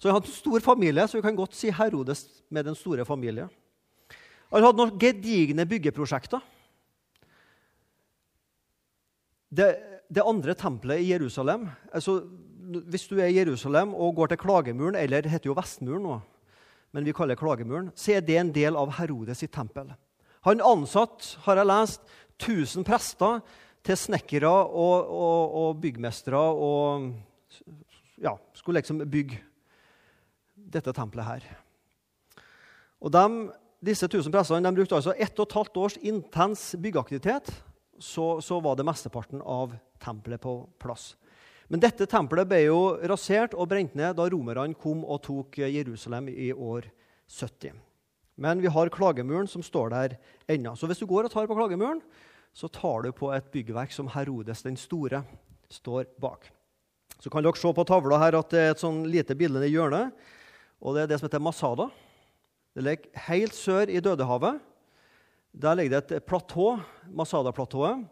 Så 0.00 0.08
han 0.08 0.16
hadde 0.16 0.32
en 0.32 0.40
stor 0.40 0.64
familie, 0.64 1.04
så 1.04 1.20
vi 1.20 1.28
kan 1.28 1.36
godt 1.36 1.60
si 1.60 1.68
Herodes 1.68 2.24
med 2.48 2.64
den 2.64 2.74
store 2.74 3.04
familie. 3.04 3.50
Han 4.48 4.64
hadde 4.64 4.80
noen 4.80 4.96
gedigne 4.96 5.68
byggeprosjekter. 5.68 6.55
Det, 9.50 9.68
det, 10.10 10.24
andre 10.26 10.54
tempelet 10.58 11.04
i 11.04 11.12
Jerusalem 11.12 11.68
altså, 11.94 12.18
Hvis 12.90 13.06
du 13.06 13.20
er 13.20 13.30
i 13.30 13.36
Jerusalem 13.38 13.94
og 13.94 14.16
går 14.16 14.32
til 14.32 14.40
Klagemuren, 14.42 14.96
eller 14.98 15.22
det 15.22 15.30
heter 15.30 15.52
jo 15.52 15.54
Vestmuren 15.54 16.02
nå, 16.02 16.16
men 16.90 17.06
vi 17.06 17.14
kaller 17.14 17.36
det 17.36 17.42
Klagemuren, 17.42 17.92
så 17.94 18.16
er 18.16 18.24
det 18.26 18.38
en 18.40 18.50
del 18.50 18.76
av 18.76 18.96
Herodes 18.98 19.38
sitt 19.38 19.52
tempel. 19.54 19.92
Han 20.48 20.62
ansatt, 20.64 21.36
har 21.46 21.60
jeg 21.60 21.70
lest, 21.70 22.02
1000 22.42 22.84
prester 22.84 23.38
til 23.86 23.96
snekkere 23.96 24.50
og, 24.50 25.06
og, 25.06 25.54
og 25.60 25.78
byggmestere 25.80 26.40
og 26.40 27.06
ja, 28.18 28.34
skulle 28.54 28.80
liksom 28.80 29.04
bygge 29.06 29.38
dette 30.56 30.92
tempelet 30.92 31.30
her. 31.30 31.46
Og 33.00 33.14
de, 33.14 33.24
Disse 33.86 34.08
1000 34.08 34.32
prestene 34.32 34.72
brukte 34.74 34.96
altså 34.96 35.14
ett 35.14 35.38
og 35.38 35.46
et 35.46 35.54
halvt 35.54 35.76
års 35.76 35.96
intens 36.00 36.74
byggeaktivitet 36.80 37.52
så, 37.98 38.40
så, 38.40 38.60
var 38.60 38.76
det 38.76 38.86
mesteparten 38.86 39.42
av 39.42 39.74
tempelet 40.02 40.40
på 40.42 40.58
plass. 40.82 41.14
Men 41.68 41.82
dette 41.82 42.06
tempelet 42.06 42.48
ble 42.48 42.60
jo 42.68 42.80
rasert 43.10 43.56
og 43.56 43.68
brent 43.70 43.96
ned 43.98 44.14
da 44.18 44.28
romerne 44.30 44.76
kom 44.78 45.02
og 45.04 45.24
tok 45.26 45.58
Jerusalem 45.64 46.28
i 46.30 46.52
år 46.52 46.86
70. 47.26 47.74
Men 48.36 48.60
vi 48.60 48.70
har 48.70 48.92
klagemuren 48.92 49.48
som 49.48 49.64
står 49.64 49.90
der 49.94 50.16
ennå. 50.52 50.76
Så 50.76 50.86
hvis 50.86 51.00
du 51.00 51.08
går 51.08 51.26
og 51.26 51.32
tar 51.32 51.48
på 51.48 51.56
klagemuren, 51.56 52.02
så 52.56 52.68
tar 52.72 53.04
du 53.04 53.10
på 53.12 53.32
et 53.34 53.48
byggverk 53.52 53.92
som 53.92 54.08
Herodes 54.12 54.62
den 54.64 54.76
store 54.80 55.24
står 55.72 56.06
bak. 56.20 56.46
Så 57.20 57.32
kan 57.32 57.44
dere 57.44 57.56
se 57.58 57.72
på 57.72 57.84
tavla 57.88 58.20
her 58.20 58.36
at 58.38 58.52
det 58.52 58.62
er 58.62 58.74
et 58.74 58.82
sånn 58.82 59.02
lite 59.08 59.34
bilde 59.36 59.64
i 59.64 59.72
hjørnet. 59.72 60.12
og 60.80 60.94
Det 60.94 61.02
er 61.02 61.10
det 61.10 61.18
som 61.20 61.28
heter 61.28 61.42
Masada. 61.42 61.88
Det 62.76 62.84
ligger 62.84 63.24
helt 63.26 63.56
sør 63.56 63.88
i 63.88 64.00
Dødehavet. 64.04 64.60
Der 65.56 65.74
ligger 65.74 66.00
det 66.00 66.18
et 66.18 66.24
platå, 66.28 66.74
Masada-platået. 67.08 68.02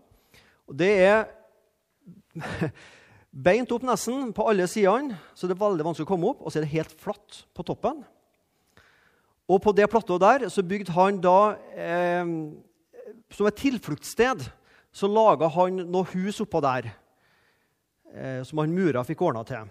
Det 0.73 0.93
er 1.05 1.27
beint 3.47 3.73
opp 3.75 3.83
nesten 3.85 4.31
på 4.33 4.47
alle 4.49 4.65
sidene, 4.71 5.19
så 5.37 5.45
det 5.45 5.53
er 5.53 5.61
veldig 5.61 5.85
vanskelig 5.85 6.07
å 6.07 6.09
komme 6.09 6.31
opp. 6.31 6.41
Og 6.41 6.49
så 6.49 6.63
er 6.63 6.65
det 6.65 6.73
helt 6.73 6.95
flatt 7.03 7.43
på 7.53 7.67
toppen. 7.69 8.01
Og 9.45 9.61
på 9.61 9.75
det 9.77 9.91
platået 9.93 10.25
der 10.25 10.47
så 10.49 10.65
bygde 10.65 10.95
han 10.97 11.19
da 11.21 11.57
eh, 11.77 12.25
Som 13.35 13.49
et 13.51 13.61
tilfluktssted 13.61 14.47
så 14.95 15.11
laga 15.11 15.51
han 15.51 15.83
noe 15.91 16.07
hus 16.15 16.39
oppå 16.41 16.63
der 16.65 16.87
eh, 18.15 18.41
som 18.47 18.63
han 18.63 18.73
mura 18.73 19.03
fikk 19.05 19.25
ordna 19.27 19.43
til. 19.45 19.69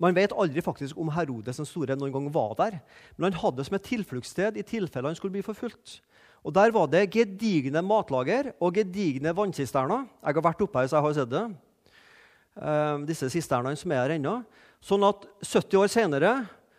Man 0.00 0.16
vet 0.16 0.32
aldri 0.32 0.64
faktisk 0.64 0.98
om 0.98 1.12
Herodes 1.12 1.60
den 1.60 1.68
store 1.68 1.94
noen 2.00 2.14
gang 2.14 2.30
var 2.32 2.56
der, 2.58 2.78
men 3.16 3.28
han 3.28 3.38
hadde 3.42 3.60
det 3.60 3.68
som 3.68 3.76
et 3.76 3.86
tilfluktssted 3.86 4.56
i 4.56 4.64
tilfelle 4.66 5.12
han 5.12 5.18
skulle 5.18 5.36
bli 5.36 5.44
forfulgt. 5.44 6.00
Og 6.46 6.54
Der 6.54 6.70
var 6.70 6.86
det 6.86 7.08
gedigne 7.10 7.82
matlager 7.82 8.52
og 8.62 8.76
gedigne 8.78 9.32
vannsisterner. 9.34 10.06
Jeg 10.22 10.36
har 10.36 10.44
vært 10.46 10.62
oppe 10.62 10.78
her, 10.78 10.86
så 10.86 11.00
jeg 11.00 11.06
har 11.06 11.16
sett 11.16 11.32
det. 11.32 11.46
Uh, 12.56 13.02
disse 13.08 13.26
sisternene 13.34 13.76
som 13.76 13.90
er 13.90 14.04
her 14.04 14.14
ennå. 14.14 14.36
Sånn 14.78 15.02
at 15.08 15.26
70 15.42 15.80
år 15.80 15.90
senere 15.90 16.32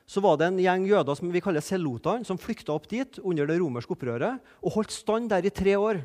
så 0.08 0.24
var 0.24 0.40
det 0.40 0.48
en 0.48 0.62
gjeng 0.64 0.88
jøder 0.88 1.20
som 1.20 1.34
vi 1.34 1.44
kaller 1.44 1.66
selotene, 1.66 2.24
som 2.24 2.40
flykta 2.40 2.72
opp 2.78 2.88
dit 2.88 3.20
under 3.20 3.50
det 3.50 3.60
romerske 3.60 3.92
opprøret 3.92 4.40
og 4.64 4.78
holdt 4.78 4.96
stand 4.96 5.28
der 5.34 5.44
i 5.44 5.52
tre 5.52 5.76
år. 5.76 6.00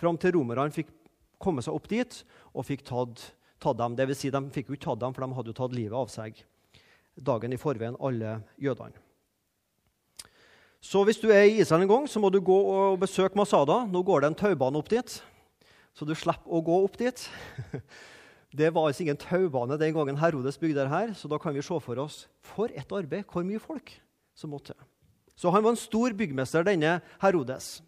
Fram 0.00 0.16
til 0.16 0.32
romerne 0.38 0.72
fikk 0.72 0.88
komme 1.36 1.60
seg 1.60 1.76
opp 1.76 1.90
dit 1.92 2.22
og 2.54 2.64
fikk 2.64 2.86
tatt, 2.88 3.26
tatt 3.60 3.76
dem. 3.76 3.98
Det 3.98 4.08
vil 4.08 4.16
si, 4.16 4.32
de 4.32 4.40
fikk 4.54 4.72
jo 4.72 4.78
ikke 4.78 4.88
tatt 4.88 5.04
dem, 5.04 5.12
for 5.12 5.26
de 5.26 5.36
hadde 5.36 5.52
jo 5.52 5.60
tatt 5.60 5.76
livet 5.76 6.00
av 6.00 6.08
seg 6.08 6.40
dagen 7.16 7.52
i 7.52 7.60
forveien, 7.60 8.00
alle 8.00 8.38
jødene. 8.60 9.05
Så 10.86 11.00
hvis 11.02 11.18
du 11.18 11.32
er 11.34 11.48
i 11.48 11.56
Israel 11.58 11.82
en 11.82 11.90
gang, 11.90 12.04
så 12.06 12.20
må 12.22 12.28
du 12.30 12.38
gå 12.38 12.56
og 12.70 13.00
besøke 13.02 13.34
Masada. 13.38 13.80
Nå 13.90 14.04
går 14.06 14.22
det 14.22 14.28
en 14.30 14.36
taubane 14.38 14.78
opp 14.78 14.90
dit, 14.92 15.16
så 15.96 16.06
du 16.06 16.12
slipper 16.14 16.46
å 16.46 16.60
gå 16.62 16.76
opp 16.84 16.98
dit. 17.00 17.24
Det 18.56 18.70
var 18.72 18.86
altså 18.86 19.02
ingen 19.02 19.18
taubane 19.20 19.76
den 19.76 19.92
gangen 19.92 20.16
Herodes 20.16 20.56
bygde 20.56 20.78
det 20.78 20.88
her, 20.88 21.10
så 21.12 21.28
da 21.28 21.36
kan 21.36 21.52
vi 21.52 21.64
se 21.66 21.76
for 21.82 21.98
oss 22.00 22.22
for 22.40 22.70
et 22.72 22.92
arbeid, 22.94 23.26
hvor 23.28 23.44
mye 23.44 23.60
folk 23.60 23.90
som 24.38 24.54
måtte 24.54 24.70
til. 24.70 24.86
Så 25.36 25.50
han 25.52 25.64
var 25.66 25.74
en 25.74 25.80
stor 25.80 26.14
byggmester, 26.16 26.64
denne 26.64 26.94
Herodes. 27.20 27.82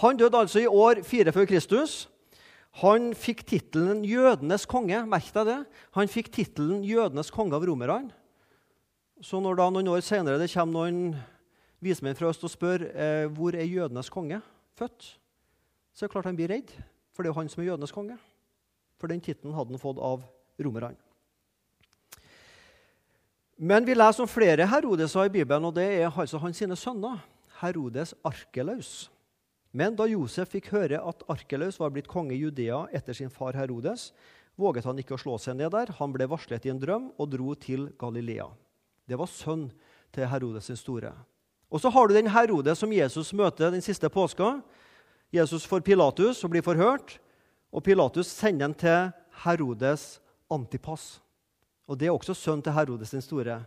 Han 0.00 0.16
døde 0.16 0.38
altså 0.38 0.62
i 0.62 0.70
år 0.70 1.02
4 1.04 1.34
før 1.36 1.48
Kristus. 1.50 2.06
Han 2.80 3.10
fikk 3.18 3.42
tittelen 3.50 4.06
'jødenes 4.06 4.64
konge'. 4.70 5.02
Merk 5.04 5.28
deg 5.34 5.50
det. 5.50 5.58
Han 5.98 6.08
fikk 6.08 6.32
tittelen 6.32 6.86
'jødenes 6.86 7.34
konge' 7.34 7.58
av 7.58 7.66
romerne. 7.66 8.14
Så 9.20 9.42
når 9.42 9.58
da 9.58 9.68
noen 9.74 9.92
år 9.92 10.00
senere 10.00 10.40
det 10.40 10.52
kommer 10.54 10.72
noen 10.78 11.18
vismenn 11.80 12.16
fra 12.16 12.30
øst 12.30 12.44
og 12.44 12.52
spør 12.52 12.86
eh, 12.90 13.26
hvor 13.32 13.56
er 13.56 13.68
jødenes 13.68 14.12
konge 14.12 14.40
født, 14.78 15.12
så 15.92 16.04
er 16.04 16.08
det 16.08 16.14
klart 16.14 16.28
han 16.30 16.38
blir 16.38 16.52
redd. 16.52 16.72
For 17.12 17.22
det 17.22 17.30
er 17.30 17.34
jo 17.34 17.40
han 17.40 17.50
som 17.52 17.62
er 17.62 17.70
jødenes 17.72 17.92
konge. 17.92 18.16
For 19.00 19.10
den 19.10 19.20
tittelen 19.24 19.56
hadde 19.56 19.74
han 19.74 19.82
fått 19.82 20.00
av 20.00 20.22
romerne. 20.60 20.96
Men 23.60 23.84
vi 23.84 23.92
leser 23.92 24.24
om 24.24 24.30
flere 24.30 24.64
Herodeser 24.70 25.28
i 25.28 25.32
Bibelen, 25.34 25.66
og 25.68 25.74
det 25.76 25.84
er 25.98 26.08
altså 26.08 26.40
hans 26.40 26.56
sine 26.56 26.78
sønner. 26.80 27.18
Herodes 27.60 28.14
Arkelaus. 28.24 29.10
Men 29.76 29.94
da 29.98 30.06
Josef 30.08 30.54
fikk 30.54 30.70
høre 30.72 31.02
at 31.04 31.20
Arkelaus 31.28 31.76
var 31.78 31.92
blitt 31.92 32.08
konge 32.08 32.32
i 32.32 32.40
Judea 32.40 32.86
etter 32.96 33.14
sin 33.16 33.28
far 33.30 33.58
Herodes, 33.58 34.10
våget 34.56 34.88
han 34.88 34.98
ikke 34.98 35.18
å 35.18 35.20
slå 35.20 35.36
seg 35.38 35.58
ned 35.60 35.74
der. 35.76 35.92
Han 36.00 36.14
ble 36.14 36.24
varslet 36.30 36.64
i 36.66 36.72
en 36.72 36.80
drøm 36.80 37.10
og 37.20 37.28
dro 37.34 37.52
til 37.60 37.90
Galilea. 38.00 38.48
Det 39.04 39.18
var 39.20 39.28
sønn 39.28 39.68
til 40.14 40.28
Herodes 40.30 40.72
den 40.72 40.80
store. 40.80 41.12
Og 41.70 41.80
så 41.80 41.90
har 41.90 42.08
du 42.08 42.14
den 42.14 42.30
Herodes 42.34 42.78
som 42.78 42.92
Jesus 42.92 43.32
møter 43.32 43.70
den 43.70 43.82
siste 43.82 44.08
påska. 44.10 44.58
Jesus 45.30 45.66
får 45.66 45.84
Pilatus 45.86 46.42
og 46.44 46.50
blir 46.50 46.66
forhørt. 46.66 47.18
Og 47.70 47.84
Pilatus 47.86 48.26
sender 48.26 48.66
ham 48.66 48.74
til 48.74 49.12
Herodes 49.44 50.20
Antipas. 50.50 51.20
Og 51.86 51.98
Det 51.98 52.06
er 52.06 52.14
også 52.14 52.34
sønn 52.34 52.62
til 52.62 52.72
Herodes 52.72 53.10
den 53.10 53.22
store. 53.22 53.64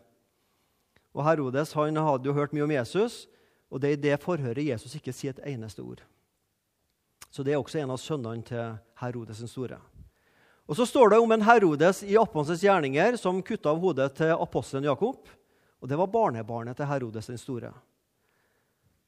Og 1.13 1.23
Herodes 1.23 1.73
han 1.73 1.95
hadde 1.95 2.27
jo 2.27 2.33
hørt 2.33 2.53
mye 2.53 2.63
om 2.63 2.71
Jesus, 2.71 3.27
og 3.69 3.81
det 3.81 3.89
er 3.89 3.97
i 3.97 4.01
det 4.01 4.21
forhøret 4.21 4.65
Jesus 4.65 4.95
ikke 4.95 5.13
sier 5.13 5.33
et 5.33 5.45
eneste 5.53 5.81
ord. 5.81 6.01
Så 7.29 7.43
det 7.43 7.53
er 7.53 7.61
også 7.61 7.79
en 7.81 7.91
av 7.93 7.97
sønnene 7.97 8.45
til 8.45 8.75
Herodes 9.01 9.39
den 9.39 9.47
store. 9.47 9.79
Og 10.67 10.75
Så 10.75 10.85
står 10.85 11.09
det 11.09 11.19
om 11.19 11.31
en 11.31 11.41
Herodes 11.41 12.03
i 12.03 12.17
Apostels 12.17 12.63
gjerninger 12.63 13.17
som 13.19 13.41
kutta 13.43 13.69
av 13.69 13.79
hodet 13.79 14.13
til 14.15 14.31
apostelen 14.31 14.85
Jakob. 14.85 15.27
Og 15.81 15.89
Det 15.89 15.97
var 15.97 16.07
barnebarnet 16.07 16.77
til 16.77 16.85
Herodes 16.85 17.27
den 17.27 17.37
store. 17.37 17.73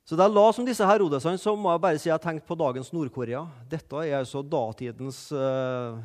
Så 0.05 0.13
da 0.13 0.27
jeg 0.27 0.35
la 0.35 0.49
som 0.53 0.65
disse 0.67 0.85
Herodesene, 0.85 1.39
så 1.41 1.55
må 1.57 1.71
jeg 1.73 1.81
bare 1.81 1.97
si 1.97 2.11
jeg 2.11 2.21
tenkte 2.21 2.43
tenkt 2.43 2.49
på 2.49 2.57
dagens 2.59 2.91
Nord-Korea. 2.93 3.41
Dette 3.69 4.03
er 4.03 4.19
altså 4.19 4.43
datidens 4.45 5.23
uh, 5.33 5.97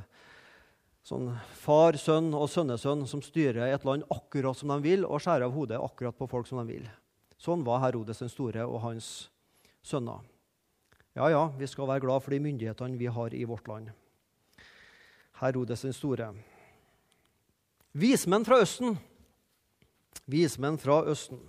sånn 1.04 1.28
far, 1.60 1.98
sønn 2.00 2.30
og 2.32 2.48
sønnesønn 2.48 3.04
som 3.10 3.20
styrer 3.20 3.74
et 3.74 3.84
land 3.84 4.06
akkurat 4.08 4.56
som 4.56 4.72
de 4.72 4.78
vil, 4.86 5.04
og 5.04 5.20
skjærer 5.20 5.44
av 5.50 5.52
hodet 5.52 5.82
akkurat 5.84 6.16
på 6.16 6.30
folk 6.32 6.48
som 6.48 6.62
de 6.62 6.78
vil. 6.78 6.88
Sånn 7.40 7.60
var 7.66 7.84
Herodes 7.84 8.24
den 8.24 8.32
store 8.32 8.64
og 8.64 8.80
hans 8.86 9.28
sønner. 9.84 10.24
Ja, 11.12 11.28
ja, 11.28 11.44
vi 11.60 11.68
skal 11.68 11.88
være 11.90 12.06
glad 12.06 12.24
for 12.24 12.32
de 12.32 12.40
myndighetene 12.40 12.96
vi 12.96 13.12
har 13.12 13.36
i 13.36 13.44
vårt 13.44 13.68
land. 13.68 13.92
Herodes 15.44 15.84
den 15.84 15.96
store. 15.96 16.32
Vismenn 17.92 18.48
fra 18.48 18.62
Østen. 18.64 18.96
Vismenn 20.24 20.80
fra 20.80 21.02
Østen. 21.10 21.40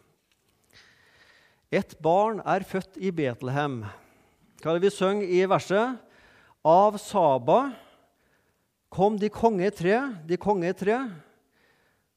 Et 1.72 1.94
barn 2.04 2.42
er 2.44 2.66
født 2.68 2.98
i 3.00 3.14
Betlehem. 3.16 3.86
Hva 4.60 4.74
er 4.74 4.80
det 4.80 4.90
vi 4.90 4.92
synger 4.92 5.30
i 5.32 5.46
verset? 5.48 6.02
Av 6.68 6.98
Saba 7.00 7.72
kom 8.92 9.16
de 9.16 9.30
konge 9.32 9.70
tre. 9.72 9.96
De 10.28 10.36
konge 10.36 10.74
tre 10.76 10.98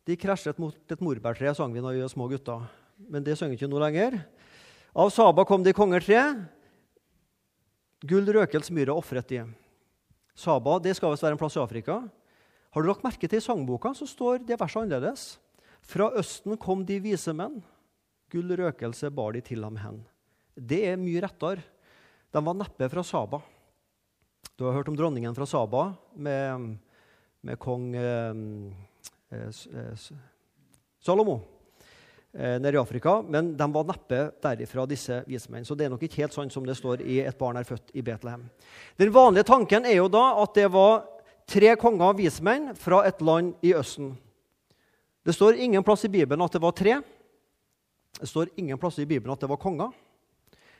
de 0.04 0.16
krasjet 0.20 0.58
mot 0.60 0.74
et 0.74 1.00
morbærtre, 1.00 1.54
sang 1.56 1.72
vi 1.72 1.80
da 1.80 1.92
vi 1.94 2.02
var 2.02 2.10
små 2.12 2.26
gutter. 2.28 2.66
Men 3.08 3.24
det 3.24 3.38
synger 3.38 3.56
ikke 3.56 3.70
nå 3.70 3.78
lenger. 3.80 4.18
Av 4.90 5.08
Saba 5.14 5.46
kom 5.48 5.62
de 5.64 5.72
konger 5.76 6.04
tre. 6.04 6.24
Gull, 8.04 8.26
røkels, 8.36 8.68
myrra 8.74 8.98
ofret 8.98 9.30
de. 9.30 9.44
Saba 10.36 10.76
det 10.82 10.96
skal 10.98 11.14
visst 11.14 11.24
være 11.24 11.38
en 11.38 11.40
plass 11.40 11.56
i 11.56 11.62
Afrika. 11.62 12.02
Har 12.74 12.82
du 12.82 12.90
lagt 12.90 13.06
merke 13.06 13.30
til 13.30 13.38
i 13.38 13.44
sangboka 13.44 13.94
så 13.94 14.06
står 14.10 14.42
det 14.44 14.58
verset 14.58 14.82
annerledes. 14.82 15.38
Fra 15.84 16.10
Østen 16.18 16.58
kom 16.60 16.82
de 16.84 16.98
vise 17.00 17.32
menn. 17.32 17.62
Gull, 18.34 18.50
røkelse 18.58 19.12
bar 19.14 19.36
de 19.36 19.40
til 19.46 19.62
ham 19.62 19.76
hen. 19.78 20.00
Det 20.58 20.80
er 20.90 20.98
mye 20.98 21.20
rettere. 21.22 21.62
De 22.34 22.40
var 22.42 22.56
neppe 22.58 22.88
fra 22.90 23.04
Saba. 23.06 23.38
Du 24.58 24.64
har 24.66 24.74
hørt 24.74 24.90
om 24.90 24.96
dronningen 24.98 25.36
fra 25.36 25.46
Saba 25.46 25.92
med, 26.18 26.74
med 27.46 27.60
kong 27.62 27.92
eh, 27.94 28.40
eh, 29.38 30.02
Salomo 30.98 31.36
eh, 32.32 32.58
nede 32.58 32.74
i 32.74 32.82
Afrika. 32.82 33.20
Men 33.22 33.52
de 33.54 33.70
var 33.78 33.86
neppe 33.92 34.20
derifra, 34.42 34.88
disse 34.90 35.20
vismenn. 35.30 35.62
Så 35.62 35.78
det 35.78 35.86
er 35.86 35.94
nok 35.94 36.02
ikke 36.02 36.24
helt 36.24 36.34
sånn 36.34 36.50
som 36.50 36.66
det 36.66 36.74
står 36.80 37.06
i 37.06 37.22
'Et 37.22 37.38
barn 37.38 37.62
er 37.62 37.70
født 37.70 37.94
i 37.94 38.02
Betlehem'. 38.02 38.50
Den 38.98 39.14
vanlige 39.14 39.46
tanken 39.46 39.86
er 39.86 40.00
jo 40.02 40.10
da 40.10 40.42
at 40.42 40.54
det 40.58 40.66
var 40.74 41.06
tre 41.46 41.76
konger 41.76 42.10
og 42.10 42.18
vismenn 42.18 42.74
fra 42.74 43.04
et 43.06 43.22
land 43.22 43.54
i 43.62 43.78
Østen. 43.78 44.16
Det 45.24 45.38
står 45.38 45.54
ingen 45.54 45.86
plass 45.86 46.04
i 46.04 46.08
Bibelen 46.10 46.42
at 46.42 46.52
det 46.52 46.62
var 46.62 46.72
tre. 46.72 46.98
Det 48.20 48.28
står 48.30 48.52
ingen 48.56 48.78
plass 48.78 48.98
i 49.02 49.06
Bibelen 49.08 49.34
at 49.34 49.42
det 49.42 49.50
var 49.50 49.60
konger. 49.60 49.92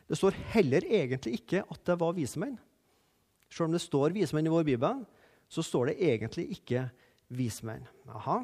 Det 0.09 0.19
står 0.19 0.37
heller 0.53 0.85
egentlig 0.85 1.39
ikke 1.41 1.65
at 1.65 1.81
det 1.89 1.97
var 2.01 2.15
vismenn. 2.17 2.59
Selv 3.51 3.69
om 3.69 3.75
det 3.75 3.83
står 3.83 4.15
vismenn 4.15 4.47
i 4.47 4.53
vår 4.53 4.67
bibel, 4.67 5.03
så 5.49 5.65
står 5.65 5.93
det 5.93 5.99
egentlig 6.03 6.49
ikke 6.57 6.87
vismenn. 7.35 7.87
Aha. 8.11 8.43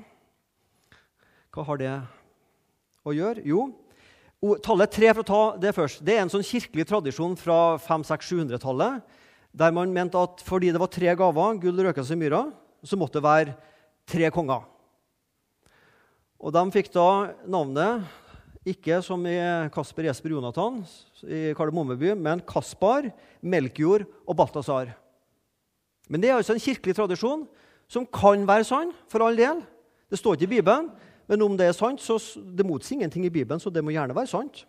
Hva 1.51 1.67
har 1.67 1.81
det 1.81 1.93
å 3.07 3.15
gjøre? 3.15 3.43
Jo, 3.47 3.65
tallet 4.65 4.93
tre, 4.95 5.11
for 5.13 5.23
å 5.23 5.31
ta 5.31 5.43
det 5.61 5.75
først, 5.77 6.05
det 6.07 6.17
er 6.17 6.25
en 6.25 6.33
sånn 6.33 6.47
kirkelig 6.47 6.87
tradisjon 6.89 7.37
fra 7.39 7.77
500-700-tallet, 7.83 9.01
der 9.51 9.75
man 9.75 9.93
mente 9.93 10.21
at 10.21 10.45
fordi 10.47 10.71
det 10.71 10.81
var 10.81 10.93
tre 10.95 11.11
gaver, 11.19 11.59
gull, 11.61 11.83
røkelse 11.89 12.15
og 12.15 12.21
myra, 12.23 12.43
så 12.87 12.97
måtte 12.97 13.19
det 13.19 13.27
være 13.27 13.57
tre 14.09 14.31
konger. 14.33 14.63
Og 16.41 16.55
De 16.55 16.63
fikk 16.73 16.89
da 16.95 17.09
navnet 17.51 18.07
ikke 18.67 18.99
som 19.05 19.23
i 19.25 19.37
Kasper 19.73 20.11
Jesper 20.11 20.35
Jonathan 20.35 20.83
i 21.25 21.53
Kardemommeby, 21.57 22.13
men 22.13 22.43
Kaspar, 22.45 23.09
Melkjord 23.41 24.05
og 24.27 24.37
Balthazar. 24.37 24.93
Men 26.11 26.21
det 26.21 26.31
er 26.31 26.37
altså 26.37 26.57
en 26.57 26.63
kirkelig 26.63 26.97
tradisjon 26.99 27.47
som 27.91 28.05
kan 28.07 28.45
være 28.47 28.67
sann, 28.69 28.93
for 29.09 29.25
all 29.25 29.39
del. 29.39 29.63
Det 30.11 30.19
står 30.21 30.37
ikke 30.37 30.49
i 30.51 30.55
Bibelen, 30.59 30.91
men 31.31 31.47
om 31.47 31.57
det 31.57 31.71
er 31.71 31.77
sant, 31.77 32.03
så 32.03 32.19
det 32.37 32.67
motsier 32.67 32.99
ingenting 32.99 33.25
i 33.27 33.33
Bibelen, 33.33 33.63
så 33.63 33.71
det 33.73 33.83
må 33.87 33.95
gjerne 33.95 34.17
være 34.17 34.31
sant. 34.31 34.65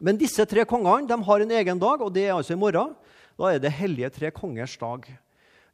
Men 0.00 0.18
disse 0.20 0.44
tre 0.44 0.66
kongene 0.68 1.08
de 1.08 1.16
har 1.26 1.42
en 1.42 1.54
egen 1.58 1.80
dag, 1.80 2.02
og 2.04 2.12
det 2.12 2.26
er 2.28 2.34
altså 2.36 2.52
i 2.52 2.60
morgen. 2.60 2.92
Da 3.36 3.52
er 3.52 3.60
det 3.60 3.72
hellige 3.72 4.12
tre 4.12 4.30
kongers 4.32 4.76
dag. 4.80 5.08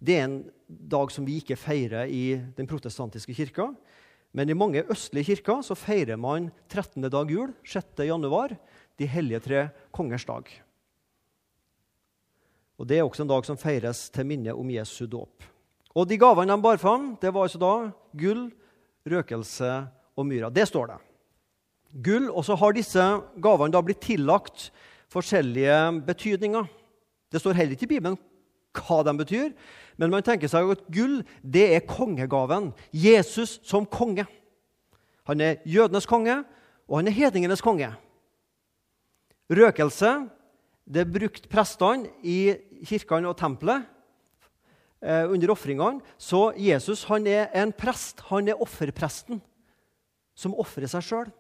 Det 0.03 0.15
er 0.17 0.25
en 0.27 0.39
dag 0.69 1.11
som 1.15 1.27
vi 1.27 1.41
ikke 1.43 1.59
feirer 1.59 2.11
i 2.11 2.39
den 2.57 2.67
protestantiske 2.71 3.35
kirka. 3.35 3.69
Men 4.33 4.49
i 4.49 4.57
mange 4.57 4.85
østlige 4.89 5.35
kirker 5.35 5.61
så 5.65 5.77
feirer 5.77 6.17
man 6.17 6.49
13. 6.73 7.05
dag 7.13 7.31
jul, 7.31 7.53
6. 7.69 8.01
januar, 8.09 8.55
de 8.97 9.09
hellige 9.09 9.41
tre 9.45 9.63
kongers 9.93 10.25
dag. 10.25 10.49
Og 12.81 12.89
Det 12.89 12.99
er 12.99 13.05
også 13.05 13.23
en 13.23 13.31
dag 13.31 13.45
som 13.45 13.61
feires 13.61 14.09
til 14.11 14.27
minne 14.27 14.55
om 14.57 14.71
Jesu 14.73 15.07
dåp. 15.07 15.45
Og 15.95 16.09
De 16.09 16.17
gavene 16.17 16.57
de 16.57 16.63
bar 16.63 16.81
fram, 16.81 17.17
det 17.21 17.33
var 17.33 17.45
altså 17.45 17.61
da 17.61 17.93
gull, 18.17 18.49
røkelse 19.05 19.71
og 20.17 20.27
myra. 20.27 20.51
Det 20.51 20.67
står 20.69 20.87
det. 20.87 20.99
Gull, 21.93 22.31
Og 22.31 22.45
så 22.45 22.57
har 22.57 22.73
disse 22.73 23.23
gavene 23.37 23.73
da 23.73 23.83
blitt 23.83 24.01
tillagt 24.01 24.71
forskjellige 25.13 26.03
betydninger. 26.07 26.65
Det 27.31 27.41
står 27.41 27.53
heller 27.53 27.73
ikke 27.73 27.85
i 27.85 27.95
Bibelen 27.97 28.17
hva 28.77 29.03
de 29.07 29.15
betyr, 29.19 29.51
men 30.01 30.13
man 30.13 30.25
tenker 30.25 30.51
seg 30.51 30.71
at 30.73 30.87
gull 30.93 31.21
det 31.43 31.67
er 31.77 31.87
kongegaven. 31.89 32.71
Jesus 32.91 33.59
som 33.69 33.87
konge. 33.87 34.25
Han 35.29 35.41
er 35.45 35.61
jødenes 35.69 36.09
konge, 36.09 36.41
og 36.89 36.99
han 36.99 37.11
er 37.11 37.17
hedningenes 37.17 37.63
konge. 37.65 37.93
Røkelse 39.53 40.15
det 40.93 41.07
brukte 41.13 41.51
prestene 41.51 42.11
i 42.27 42.55
kirkene 42.89 43.31
og 43.31 43.39
tempelet 43.39 43.85
eh, 45.05 45.29
under 45.31 45.53
ofringene. 45.55 46.03
Så 46.19 46.51
Jesus 46.59 47.05
han 47.11 47.27
er 47.31 47.53
en 47.55 47.73
prest. 47.73 48.25
Han 48.33 48.51
er 48.51 48.61
offerpresten 48.61 49.43
som 50.35 50.57
ofrer 50.59 50.89
seg 50.91 51.05
sjøl. 51.07 51.31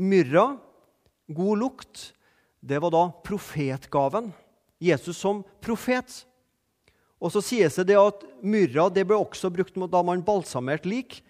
Myrra, 0.00 0.54
god 1.30 1.60
lukt, 1.60 2.10
det 2.60 2.80
var 2.82 2.92
da 2.92 3.06
profetgaven. 3.24 4.30
Jesus 4.80 5.18
som 5.20 5.42
profet. 5.62 6.22
Og 7.20 7.32
så 7.34 7.42
sies 7.44 7.76
det 7.84 7.98
at 8.00 8.24
myrra 8.40 8.88
det 8.92 9.04
ble 9.08 9.18
også 9.20 9.52
brukt 9.52 9.76
da 9.76 10.02
man 10.06 10.24
balsamerte 10.24 10.88
lik. 10.88 11.20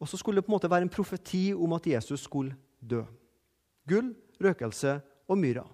Og 0.00 0.08
så 0.08 0.16
skulle 0.16 0.40
det 0.40 0.46
på 0.46 0.52
en 0.54 0.56
måte 0.56 0.70
være 0.72 0.88
en 0.88 0.92
profeti 0.92 1.50
om 1.52 1.76
at 1.76 1.86
Jesus 1.86 2.24
skulle 2.24 2.56
dø. 2.80 3.02
Gull, 3.88 4.14
røkelse 4.40 4.96
og 5.28 5.38
myrra. 5.38 5.66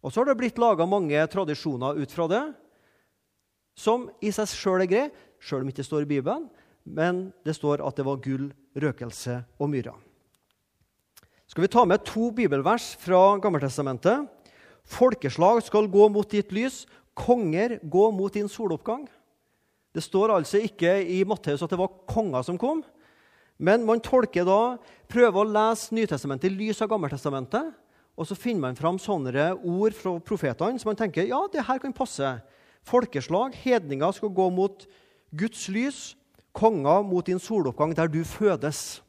Og 0.00 0.12
så 0.12 0.22
har 0.22 0.30
det 0.30 0.38
blitt 0.40 0.60
laga 0.60 0.86
mange 0.88 1.20
tradisjoner 1.28 2.00
ut 2.00 2.12
fra 2.14 2.26
det, 2.30 2.44
som 3.76 4.08
i 4.24 4.32
seg 4.32 4.48
sjøl 4.48 4.84
er 4.84 4.88
greie, 4.88 5.10
sjøl 5.40 5.62
om 5.62 5.68
det 5.68 5.76
ikke 5.76 5.88
står 5.88 6.06
i 6.06 6.12
Bibelen, 6.16 6.48
men 6.88 7.28
det 7.44 7.54
står 7.56 7.84
at 7.84 7.96
det 8.00 8.06
var 8.08 8.20
gull, 8.24 8.48
røkelse 8.80 9.42
og 9.60 9.68
myrra. 9.72 9.92
Skal 11.50 11.66
vi 11.66 11.72
ta 11.72 11.84
med 11.84 12.04
to 12.06 12.30
bibelvers 12.32 12.94
fra 13.02 13.36
Gammeltestamentet? 13.42 14.28
Folkeslag 14.90 15.62
skal 15.62 15.88
gå 15.90 16.08
mot 16.10 16.26
ditt 16.30 16.50
lys, 16.54 16.82
konger 17.14 17.78
gå 17.82 18.08
mot 18.14 18.34
din 18.34 18.48
soloppgang. 18.50 19.04
Det 19.94 20.02
står 20.02 20.32
altså 20.34 20.60
ikke 20.62 21.00
i 21.02 21.22
Matteus 21.26 21.62
at 21.62 21.70
det 21.70 21.78
var 21.78 21.94
konger 22.10 22.42
som 22.46 22.58
kom. 22.58 22.82
Men 23.60 23.84
man 23.84 24.00
tolker 24.00 24.46
da, 24.48 24.78
prøver 25.10 25.42
å 25.42 25.50
lese 25.50 25.94
Nytestamentet 25.94 26.48
i 26.48 26.54
lys 26.54 26.80
av 26.82 26.90
Gammeltestamentet. 26.92 27.74
Og 28.18 28.26
så 28.28 28.36
finner 28.36 28.68
man 28.68 28.78
fram 28.78 28.98
sånne 29.00 29.50
ord 29.56 29.96
fra 29.96 30.14
profetene 30.24 30.80
som 30.80 30.90
man 30.90 30.98
tenker 30.98 31.28
ja, 31.28 31.40
det 31.52 31.66
her 31.66 31.80
kan 31.82 31.94
passe. 31.96 32.38
Folkeslag, 32.86 33.54
hedninger, 33.62 34.12
skal 34.16 34.32
gå 34.34 34.48
mot 34.54 34.86
Guds 35.36 35.68
lys. 35.72 36.00
Konger 36.56 37.04
mot 37.06 37.26
din 37.26 37.38
soloppgang 37.38 37.92
der 37.94 38.10
du 38.10 38.24
fødes. 38.26 39.02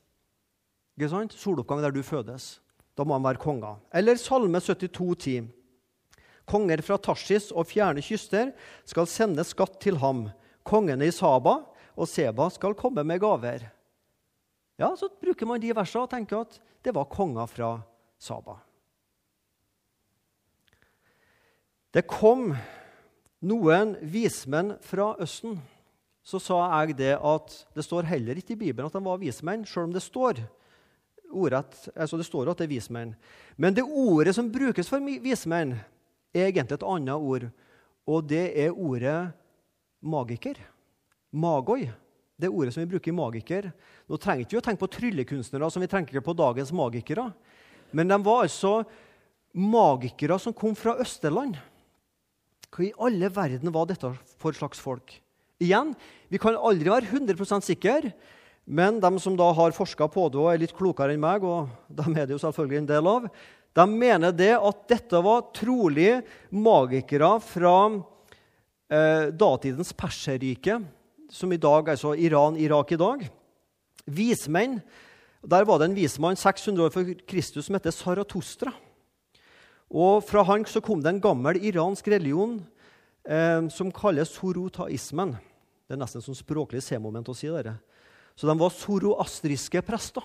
Ikke 0.98 1.10
sant? 1.10 1.34
Soloppgang 1.34 1.82
der 1.82 1.96
du 1.96 2.04
fødes. 2.06 2.60
Da 2.98 3.08
må 3.08 3.16
han 3.16 3.26
være 3.26 3.42
konger. 3.42 3.80
Eller 3.96 4.20
Salme 4.20 4.60
72, 4.62 5.16
10. 5.16 5.50
Konger 6.50 6.82
fra 6.86 6.98
Tarsis 6.98 7.52
og 7.52 7.68
fjerne 7.70 8.04
kyster 8.04 8.52
skal 8.88 9.10
sende 9.10 9.46
skatt 9.48 9.80
til 9.82 9.98
ham. 10.02 10.30
kongene 10.64 11.08
i 11.08 11.12
Saba 11.12 11.64
og 11.98 12.08
Seba 12.08 12.50
skal 12.50 12.76
komme 12.78 13.04
med 13.04 13.20
gaver. 13.20 13.72
Ja, 14.78 14.96
Så 14.96 15.10
bruker 15.10 15.46
man 15.46 15.60
de 15.62 15.74
versene 15.74 16.04
og 16.04 16.10
tenker 16.10 16.42
at 16.42 16.60
det 16.84 16.94
var 16.96 17.06
konger 17.06 17.46
fra 17.48 17.82
Saba. 18.18 18.58
Det 21.92 22.08
kom 22.08 22.56
noen 23.42 23.98
vismenn 24.02 24.78
fra 24.82 25.16
Østen. 25.20 25.60
Så 26.24 26.40
sa 26.40 26.62
jeg 26.86 26.98
det 26.98 27.16
at 27.18 27.54
det 27.76 27.84
står 27.84 28.08
heller 28.10 28.38
ikke 28.38 28.54
i 28.54 28.62
Bibelen 28.68 28.88
at 28.88 28.94
de 28.94 29.02
var 29.04 29.20
vismenn, 29.22 29.66
sjøl 29.66 29.90
om 29.90 29.94
det 29.94 30.04
står 30.06 30.44
ordet, 31.32 31.90
altså 31.96 32.20
det 32.20 32.28
står 32.28 32.52
at 32.52 32.60
det 32.62 32.68
er 32.68 32.76
vismenn. 32.76 33.16
Men 33.58 33.74
det 33.74 33.84
ordet 33.84 34.36
som 34.36 34.52
brukes 34.52 34.90
for 34.90 35.02
vismenn, 35.02 35.78
egentlig 36.34 36.78
et 36.78 36.88
annet 36.88 37.16
ord, 37.16 37.48
og 38.08 38.28
det 38.30 38.46
er 38.60 38.72
ordet 38.76 39.32
magiker. 40.02 40.60
Magoi. 41.32 41.86
Det 42.42 42.50
er 42.50 42.56
ordet 42.58 42.74
som 42.74 42.82
vi 42.82 42.90
bruker 42.96 43.12
i 43.12 43.16
magiker. 43.16 43.70
Nå 44.10 44.18
trenger 44.20 44.46
ikke 44.46 44.56
vi 44.58 44.62
å 44.62 44.66
tenke 44.66 44.82
på 44.82 44.94
tryllekunstnere 44.96 45.70
som 45.72 45.84
vi 45.84 45.92
tenker 45.92 46.24
på 46.26 46.36
dagens 46.36 46.74
magikere. 46.74 47.30
Men 47.94 48.10
de 48.10 48.18
var 48.26 48.48
altså 48.48 48.82
magikere 49.54 50.40
som 50.42 50.56
kom 50.56 50.74
fra 50.78 50.96
Østerland. 51.04 51.60
Hva 52.72 52.88
i 52.88 52.94
alle 53.04 53.30
verden 53.36 53.74
var 53.76 53.90
dette 53.90 54.14
for 54.40 54.56
slags 54.56 54.80
folk? 54.82 55.14
Igjen, 55.62 55.92
vi 56.32 56.40
kan 56.42 56.58
aldri 56.58 56.90
være 56.90 57.12
100 57.12 57.62
sikre, 57.62 58.14
men 58.66 59.00
de 59.04 59.12
som 59.22 59.36
da 59.38 59.52
har 59.54 59.76
forska 59.76 60.08
på 60.10 60.30
det 60.32 60.40
og 60.40 60.50
er 60.50 60.62
litt 60.64 60.74
klokere 60.74 61.14
enn 61.14 61.22
meg, 61.22 61.44
og 61.44 61.70
dem 61.92 62.16
er 62.16 62.26
det 62.26 62.34
jo 62.34 62.42
selvfølgelig 62.42 62.80
en 62.80 62.90
del 62.90 63.10
av, 63.12 63.28
de 63.74 63.86
mener 63.88 64.34
det 64.36 64.52
at 64.58 64.88
dette 64.92 65.20
var 65.24 65.46
trolig 65.56 66.20
magikere 66.52 67.38
fra 67.44 67.76
eh, 68.92 69.30
datidens 69.32 69.94
Perserrike, 69.96 70.82
som 71.32 71.54
i 71.56 71.60
dag, 71.62 71.94
altså 71.94 72.12
Iran, 72.20 72.58
Irak 72.60 72.92
i 72.92 73.00
dag. 73.00 73.24
Vismenn. 74.06 74.82
Der 75.42 75.66
var 75.66 75.80
det 75.80 75.88
en 75.90 75.96
vismann 75.98 76.38
600 76.38 76.84
år 76.86 76.92
før 76.94 77.14
Kristus 77.26 77.70
som 77.70 77.78
het 77.78 77.88
Saratostra. 77.96 78.74
Og 79.92 80.22
Fra 80.24 80.44
han 80.48 80.68
så 80.68 80.84
kom 80.84 81.02
det 81.04 81.16
en 81.16 81.24
gammel 81.24 81.58
iransk 81.64 82.12
religion 82.12 82.60
eh, 83.24 83.64
som 83.72 83.92
kalles 83.96 84.36
sorotaismen. 84.36 85.34
Det 85.88 85.96
er 85.96 86.04
nesten 86.04 86.24
sånn 86.24 86.38
språklig 86.38 86.84
C-moment 86.84 87.32
å 87.32 87.36
si 87.36 87.48
det. 87.48 87.74
Så 88.36 88.48
de 88.48 88.56
var 88.60 88.72
soroastriske 88.76 89.82
prester, 89.84 90.24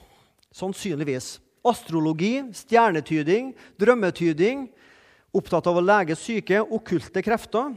sannsynligvis. 0.55 1.37
Astrologi, 1.67 2.41
stjernetyding, 2.55 3.53
drømmetyding. 3.81 4.67
Opptatt 5.37 5.67
av 5.69 5.79
å 5.79 5.85
lege 5.85 6.17
syke, 6.19 6.63
okkulte 6.63 7.23
krefter. 7.25 7.75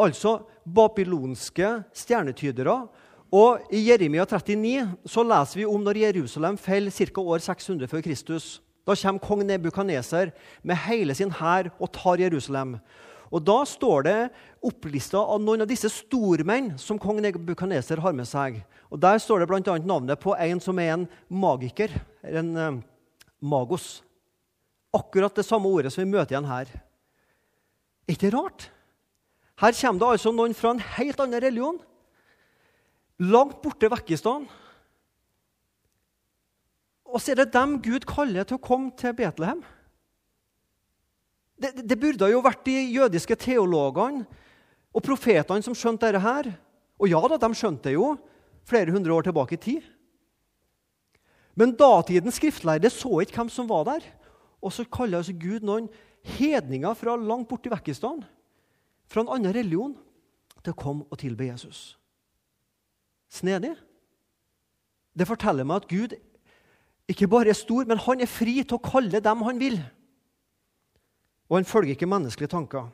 Altså 0.00 0.40
babylonske 0.64 1.78
stjernetydere. 1.96 2.76
Og 3.32 3.72
I 3.72 3.80
Jeremia 3.86 4.26
39 4.28 5.08
så 5.08 5.24
leser 5.24 5.62
vi 5.62 5.68
om 5.68 5.80
når 5.80 6.02
Jerusalem 6.02 6.58
faller 6.60 6.92
ca. 6.92 7.20
år 7.20 7.40
600 7.40 7.88
før 7.88 8.04
Kristus. 8.04 8.60
Da 8.86 8.94
kommer 8.98 9.22
kong 9.22 9.44
Nebukaneser 9.46 10.32
med 10.62 10.76
hele 10.84 11.14
sin 11.14 11.30
hær 11.30 11.70
og 11.78 11.92
tar 11.94 12.20
Jerusalem. 12.20 12.76
Og 13.32 13.40
Da 13.40 13.62
står 13.64 14.04
det 14.04 14.18
opplista 14.62 15.18
av 15.18 15.40
noen 15.40 15.64
av 15.64 15.70
disse 15.70 15.88
stormenn 15.90 16.74
som 16.78 17.00
kong 17.00 17.22
Nebukaneser 17.24 18.02
har 18.04 18.12
med 18.12 18.28
seg. 18.28 18.60
Og 18.92 19.00
Der 19.00 19.18
står 19.18 19.40
det 19.40 19.48
bl.a. 19.48 19.78
navnet 19.80 20.20
på 20.20 20.36
en 20.36 20.60
som 20.60 20.78
er 20.78 20.92
en 20.92 21.06
magiker, 21.32 21.94
en 22.22 22.52
uh, 22.56 22.80
magos. 23.40 24.02
Akkurat 24.92 25.34
det 25.34 25.46
samme 25.48 25.70
ordet 25.72 25.94
som 25.94 26.04
vi 26.04 26.12
møter 26.12 26.36
igjen 26.36 26.50
her. 26.50 26.68
Er 28.04 28.12
ikke 28.12 28.28
det 28.28 28.34
rart? 28.36 28.68
Her 29.62 29.72
kommer 29.78 30.00
det 30.02 30.10
altså 30.18 30.32
noen 30.34 30.56
fra 30.58 30.74
en 30.74 30.84
helt 30.98 31.20
annen 31.22 31.40
religion. 31.40 31.78
Langt 33.22 33.62
borte 33.64 33.88
vekk 33.88 34.12
i 34.12 34.18
stedet. 34.20 34.58
Og 37.12 37.20
så 37.20 37.32
er 37.32 37.42
det 37.42 37.52
dem 37.52 37.76
Gud 37.84 38.04
kaller 38.08 38.44
til 38.48 38.56
å 38.56 38.64
komme 38.64 38.92
til 38.96 39.12
Betlehem. 39.16 39.60
Det, 41.62 41.70
det, 41.86 41.98
burde 42.00 42.30
jo 42.32 42.42
vært 42.42 42.64
de 42.66 42.74
jødiske 42.90 43.36
teologene 43.38 44.24
og 44.92 45.04
profetene 45.04 45.62
som 45.64 45.76
skjønte 45.76 46.08
dette 46.08 46.22
her. 46.24 46.48
Og 46.98 47.10
ja 47.10 47.20
da, 47.30 47.38
de 47.38 47.58
skjønte 47.58 47.88
det 47.88 47.96
jo 47.96 48.14
flere 48.68 48.94
hundre 48.94 49.14
år 49.14 49.28
tilbake 49.28 49.56
i 49.56 49.62
tid. 49.62 49.86
Men 51.58 51.74
datidens 51.76 52.38
skriftlærde 52.40 52.90
så 52.90 53.20
ikke 53.22 53.38
hvem 53.40 53.52
som 53.52 53.68
var 53.70 53.86
der. 53.88 54.06
Og 54.62 54.72
så 54.74 54.86
kaller 54.86 55.20
altså 55.20 55.34
Gud 55.36 55.64
noen 55.66 55.88
hedninger 56.36 56.94
fra 56.98 57.16
langt 57.18 57.48
borti 57.50 57.70
Vekkistan, 57.72 58.22
fra 59.10 59.24
en 59.24 59.32
annen 59.34 59.54
religion, 59.54 59.96
til 60.62 60.74
å 60.74 60.78
komme 60.78 61.08
og 61.10 61.18
tilbe 61.18 61.48
Jesus. 61.48 61.96
Snedig. 63.32 63.72
Det 65.18 65.26
forteller 65.26 65.66
meg 65.66 65.82
at 65.82 65.88
Gud 65.90 66.14
ikke 67.10 67.28
bare 67.28 67.50
er 67.50 67.58
stor, 67.58 67.84
men 67.88 68.00
han 68.00 68.22
er 68.22 68.30
fri 68.30 68.60
til 68.62 68.78
å 68.78 68.84
kalle 68.84 69.20
dem 69.20 69.42
han 69.44 69.58
vil 69.60 69.80
og 71.52 71.58
han 71.58 71.68
følger 71.68 71.92
ikke 71.92 72.08
menneskelige 72.08 72.48
tanker. 72.48 72.86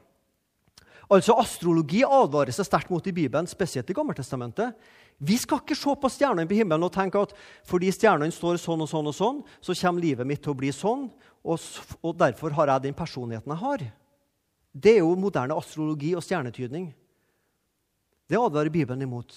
Altså 1.09 1.37
Astrologi 1.39 2.01
advarer 2.03 2.51
seg 2.53 2.67
sterkt 2.67 2.91
mot 2.91 3.07
i 3.07 3.15
Bibelen, 3.15 3.47
spesielt 3.47 3.89
i 3.89 3.95
Gammeltestamentet. 3.97 4.75
Vi 5.23 5.37
skal 5.39 5.63
ikke 5.63 5.77
se 5.79 5.95
på 5.95 6.11
stjernene 6.11 6.51
på 6.51 6.59
himmelen 6.59 6.85
og 6.85 6.93
tenke 6.93 7.23
at 7.23 7.31
fordi 7.67 7.93
stjernene 7.95 8.35
står 8.35 8.59
sånn 8.61 8.83
og 8.83 8.91
sånn, 8.91 9.09
og 9.09 9.15
sånn, 9.15 9.39
så 9.63 9.77
kommer 9.79 10.03
livet 10.03 10.27
mitt 10.27 10.43
til 10.43 10.53
å 10.53 10.59
bli 10.59 10.73
sånn, 10.75 11.07
og, 11.47 12.11
derfor 12.19 12.57
har 12.59 12.75
jeg 12.75 12.89
den 12.89 12.99
personligheten 12.99 13.55
jeg 13.55 13.63
har. 13.63 13.85
Det 14.75 14.97
er 14.97 15.01
jo 15.01 15.15
moderne 15.17 15.57
astrologi 15.57 16.11
og 16.19 16.27
stjernetydning. 16.27 16.91
Det 18.29 18.37
advarer 18.37 18.75
Bibelen 18.75 19.07
imot. 19.07 19.37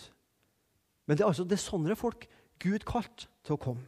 Men 1.06 1.18
det 1.18 1.24
er 1.24 1.30
altså 1.30 1.46
det 1.48 1.62
sånne 1.62 1.96
folk 1.96 2.26
Gud 2.62 2.84
kalte 2.90 3.30
til 3.46 3.56
å 3.56 3.62
komme. 3.62 3.86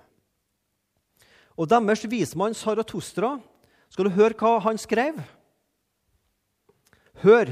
Og 1.57 1.67
deres 1.69 2.05
vismann 2.09 2.55
Saratostra 2.57 3.35
skal 3.93 4.09
du 4.09 4.15
høre 4.15 4.33
hva 4.39 4.57
han 4.65 4.79
skrev? 4.81 5.19
Hør, 7.21 7.51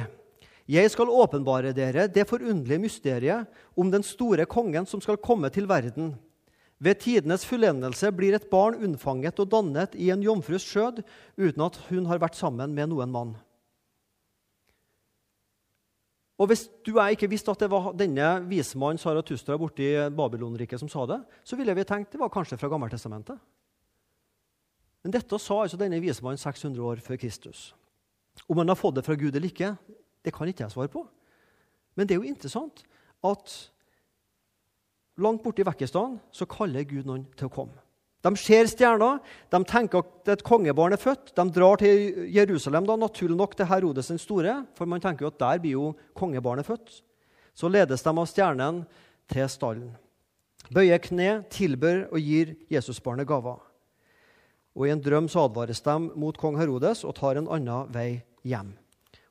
jeg 0.71 0.89
skal 0.89 1.12
åpenbare 1.13 1.73
dere 1.75 2.08
det 2.10 2.25
forunderlige 2.30 2.82
mysteriet 2.82 3.62
om 3.77 3.91
den 3.93 4.04
store 4.06 4.47
kongen 4.49 4.88
som 4.89 5.04
skal 5.04 5.21
komme 5.21 5.51
til 5.54 5.69
verden. 5.69 6.15
Ved 6.82 6.97
tidenes 7.04 7.45
fullendelse 7.45 8.10
blir 8.17 8.34
et 8.34 8.49
barn 8.49 8.80
unnfanget 8.82 9.38
og 9.43 9.51
dannet 9.51 9.93
i 9.93 10.10
en 10.10 10.23
jomfrus 10.25 10.65
skjød 10.65 11.04
uten 11.38 11.65
at 11.67 11.77
hun 11.91 12.10
har 12.10 12.21
vært 12.23 12.39
sammen 12.39 12.73
med 12.73 12.89
noen 12.89 13.13
mann. 13.13 13.36
Og 16.41 16.49
Hvis 16.49 16.65
du 16.82 16.95
og 16.95 17.04
jeg 17.04 17.19
ikke 17.19 17.30
visste 17.30 17.54
at 17.54 17.62
det 17.62 17.69
var 17.69 17.91
denne 17.93 18.39
vismannen 18.49 18.97
Saratustra 18.97 19.60
borti 19.62 19.93
Babylonriket 20.10 20.82
som 20.82 20.89
sa 20.89 21.06
det, 21.06 21.19
så 21.45 21.54
ville 21.60 21.75
vi 21.77 21.86
tenkt 21.86 22.15
det 22.15 22.21
var 22.23 22.34
kanskje 22.34 22.58
fra 22.58 22.71
Gammeltestamentet. 22.71 23.38
Men 25.02 25.16
dette 25.16 25.40
sa 25.42 25.62
altså 25.64 25.80
denne 25.82 26.02
vismannen 26.02 26.40
600 26.42 26.82
år 26.86 27.02
før 27.04 27.20
Kristus. 27.22 27.72
Om 28.48 28.62
han 28.62 28.72
har 28.72 28.80
fått 28.80 29.00
det 29.00 29.06
fra 29.06 29.18
Gud 29.18 29.36
eller 29.36 29.50
ikke, 29.50 29.74
det 30.22 30.34
kan 30.34 30.50
ikke 30.50 30.66
jeg 30.66 30.74
svare 30.74 30.92
på. 30.94 31.04
Men 31.98 32.08
det 32.08 32.16
er 32.16 32.22
jo 32.22 32.30
interessant 32.30 32.84
at 33.28 33.56
langt 35.22 35.44
borte 35.44 35.64
i 35.64 35.68
Vekkestan 35.68 36.20
så 36.34 36.48
kaller 36.50 36.86
Gud 36.88 37.10
noen 37.10 37.26
til 37.38 37.50
å 37.50 37.54
komme. 37.54 37.82
De 38.22 38.30
ser 38.38 38.68
stjerner, 38.70 39.18
de 39.50 39.60
tenker 39.66 40.04
at 40.04 40.30
et 40.36 40.44
kongebarn 40.46 40.94
er 40.94 41.02
født. 41.02 41.34
De 41.34 41.46
drar 41.56 41.82
til 41.82 42.28
Jerusalem, 42.30 42.86
da, 42.86 42.94
naturlig 43.00 43.38
nok 43.40 43.56
til 43.58 43.66
Herodes 43.66 44.12
den 44.14 44.22
store, 44.22 44.60
for 44.78 44.90
man 44.90 45.02
tenker 45.02 45.26
jo 45.26 45.32
at 45.32 45.40
der 45.42 45.62
blir 45.64 45.74
jo 45.80 45.88
kongebarnet 46.18 46.68
født. 46.70 47.00
Så 47.58 47.72
ledes 47.72 48.06
de 48.06 48.14
av 48.14 48.30
stjernen 48.30 48.84
til 49.32 49.50
stallen. 49.50 49.90
Bøyer 50.70 51.02
kne, 51.02 51.42
tilbør 51.50 52.06
og 52.12 52.22
gir 52.22 52.54
Jesusbarnet 52.70 53.28
gaver. 53.28 53.58
Og 54.76 54.88
I 54.88 54.94
en 54.94 55.04
drøm 55.04 55.28
så 55.32 55.46
advares 55.48 55.84
de 55.84 55.96
mot 56.16 56.38
kong 56.40 56.58
Herodes 56.60 57.04
og 57.08 57.16
tar 57.20 57.40
en 57.40 57.50
annen 57.52 57.92
vei 57.92 58.22
hjem. 58.48 58.74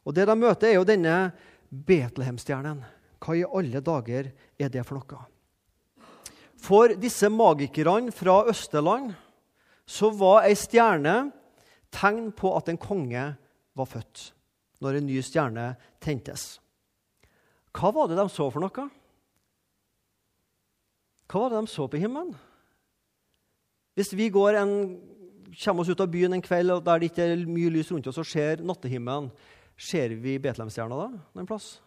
Og 0.05 0.14
Det 0.14 0.26
de 0.26 0.37
møter, 0.37 0.68
er 0.68 0.79
jo 0.79 0.88
denne 0.88 1.33
Betlehemstjernen. 1.70 2.83
Hva 3.20 3.37
i 3.37 3.44
alle 3.44 3.83
dager 3.85 4.31
er 4.59 4.72
det 4.72 4.85
for 4.88 4.98
noe? 4.98 5.26
For 6.61 6.92
disse 7.00 7.29
magikerne 7.33 8.12
fra 8.12 8.42
Østerland 8.50 9.12
så 9.88 10.11
var 10.12 10.46
ei 10.48 10.57
stjerne 10.59 11.31
tegn 11.92 12.31
på 12.37 12.53
at 12.57 12.68
en 12.70 12.81
konge 12.81 13.24
var 13.76 13.88
født, 13.88 14.31
når 14.81 14.98
en 14.98 15.09
ny 15.09 15.20
stjerne 15.24 15.72
tentes. 16.03 16.59
Hva 17.76 17.92
var 17.94 18.11
det 18.11 18.18
de 18.18 18.26
så 18.33 18.48
for 18.50 18.62
noe? 18.62 18.87
Hva 21.31 21.42
var 21.44 21.53
det 21.53 21.62
de 21.62 21.70
så 21.70 21.87
på 21.87 22.00
himmelen? 22.03 22.35
Hvis 23.94 24.12
vi 24.16 24.31
går 24.33 24.59
en 24.59 24.74
kommer 25.58 25.82
oss 25.82 25.90
ut 25.90 26.02
av 26.02 26.10
byen 26.10 26.36
en 26.36 26.44
kveld 26.44 26.74
og 26.74 26.84
der 26.86 27.00
det 27.00 27.10
ikke 27.10 27.26
er 27.26 27.46
mye 27.48 27.72
lys 27.72 27.90
rundt 27.92 28.08
oss, 28.10 28.20
og 28.20 28.28
ser 28.28 28.62
nattehimmelen, 28.64 29.30
ser 29.80 30.12
vi 30.20 30.38
Betlehemstjerna 30.42 30.98
da? 30.98 31.08
noen 31.34 31.48
plass? 31.48 31.78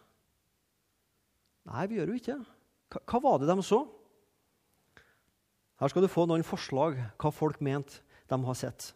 Nei, 1.70 1.86
vi 1.88 2.00
gjør 2.00 2.12
jo 2.12 2.20
ikke 2.20 2.40
hva, 2.94 3.02
hva 3.10 3.22
var 3.24 3.40
det 3.42 3.50
de 3.50 3.64
så? 3.66 3.84
Her 5.82 5.92
skal 5.92 6.06
du 6.06 6.12
få 6.12 6.26
noen 6.30 6.46
forslag 6.46 7.00
hva 7.22 7.32
folk 7.34 7.62
mente 7.64 8.04
de 8.30 8.38
har 8.46 8.58
sett. 8.58 8.92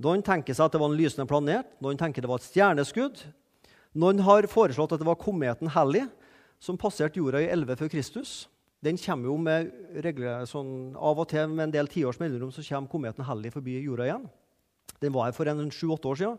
Noen 0.00 0.22
tenker 0.24 0.56
seg 0.56 0.68
at 0.68 0.74
det 0.74 0.80
var 0.82 0.92
en 0.92 0.98
lysende 0.98 1.28
planet, 1.28 1.68
noen 1.80 1.98
tenker 2.00 2.24
det 2.24 2.30
var 2.30 2.42
et 2.42 2.48
stjerneskudd. 2.48 3.22
Noen 3.96 4.20
har 4.26 4.48
foreslått 4.50 4.92
at 4.92 5.00
det 5.00 5.08
var 5.08 5.20
kometen 5.20 5.72
Halley. 5.72 6.06
som 6.58 6.78
passerte 6.80 7.18
jorda 7.20 7.42
i 7.44 7.50
11 7.52 7.76
før 7.76 7.88
Kristus. 7.92 8.48
Den 8.86 8.98
kommer 9.00 9.32
jo 9.32 9.36
med 9.40 9.72
regler, 10.04 10.44
sånn, 10.46 10.94
Av 10.94 11.18
og 11.18 11.26
til 11.32 11.50
med 11.50 11.68
en 11.68 11.74
del 11.74 11.88
tiårs 11.90 12.20
mellomrom 12.22 12.52
så 12.54 12.62
kommer 12.68 12.92
kometen 12.92 13.26
Halley 13.26 13.50
forbi 13.50 13.80
jorda 13.82 14.06
igjen. 14.06 14.28
Den 15.02 15.14
var 15.14 15.26
her 15.26 15.34
for 15.36 15.50
en 15.50 15.72
sju-åtte 15.74 16.10
år 16.12 16.20
siden. 16.20 16.38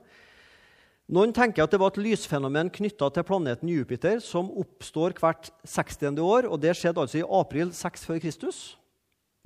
Noen 1.08 1.32
tenker 1.36 1.64
at 1.64 1.72
det 1.72 1.80
var 1.80 1.94
et 1.94 2.02
lysfenomen 2.04 2.72
knytta 2.74 3.08
til 3.16 3.24
planeten 3.28 3.70
Jupiter 3.72 4.20
som 4.24 4.50
oppstår 4.60 5.16
hvert 5.20 5.52
60. 5.64 6.20
år. 6.20 6.48
og 6.52 6.60
Det 6.60 6.74
skjedde 6.76 7.04
altså 7.04 7.22
i 7.22 7.28
april 7.28 7.72
6 7.72 8.08
før 8.10 8.20
Kristus. 8.24 8.60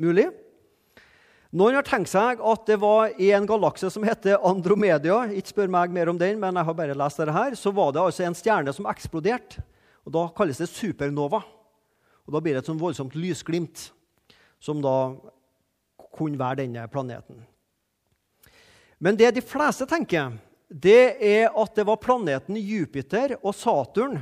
Mulig. 0.02 0.30
Noen 1.54 1.78
har 1.78 1.86
tenkt 1.86 2.10
seg 2.10 2.42
at 2.42 2.66
det 2.66 2.80
var 2.82 3.14
i 3.20 3.30
en 3.36 3.46
galakse 3.46 3.92
som 3.94 4.06
heter 4.08 4.42
Andromedia. 4.48 5.26
Ikke 5.30 5.54
spør 5.54 5.74
meg 5.74 5.94
mer 5.94 6.10
om 6.10 6.18
den, 6.18 6.40
men 6.42 6.58
jeg 6.58 6.70
har 6.70 6.78
bare 6.78 6.98
lest 6.98 7.22
dette 7.22 7.36
her. 7.36 7.58
Så 7.60 7.74
var 7.76 7.94
det 7.94 8.02
altså 8.02 8.26
en 8.26 8.38
stjerne 8.38 8.74
som 8.74 8.90
eksploderte. 8.90 9.62
og 10.06 10.16
Da 10.16 10.28
kalles 10.38 10.62
det 10.64 10.70
supernova. 10.72 11.44
Og 12.28 12.34
Da 12.34 12.42
blir 12.42 12.54
det 12.54 12.64
et 12.64 12.70
sånn 12.70 12.82
voldsomt 12.82 13.16
lysglimt, 13.18 13.90
som 14.62 14.82
da 14.84 15.16
kunne 16.12 16.40
være 16.40 16.62
denne 16.64 16.86
planeten. 16.92 17.42
Men 19.02 19.18
det 19.18 19.34
de 19.34 19.42
fleste 19.42 19.88
tenker, 19.90 20.36
det 20.70 21.18
er 21.18 21.50
at 21.50 21.76
det 21.76 21.88
var 21.88 22.00
planeten 22.00 22.60
Jupiter 22.60 23.34
og 23.42 23.56
Saturn 23.58 24.22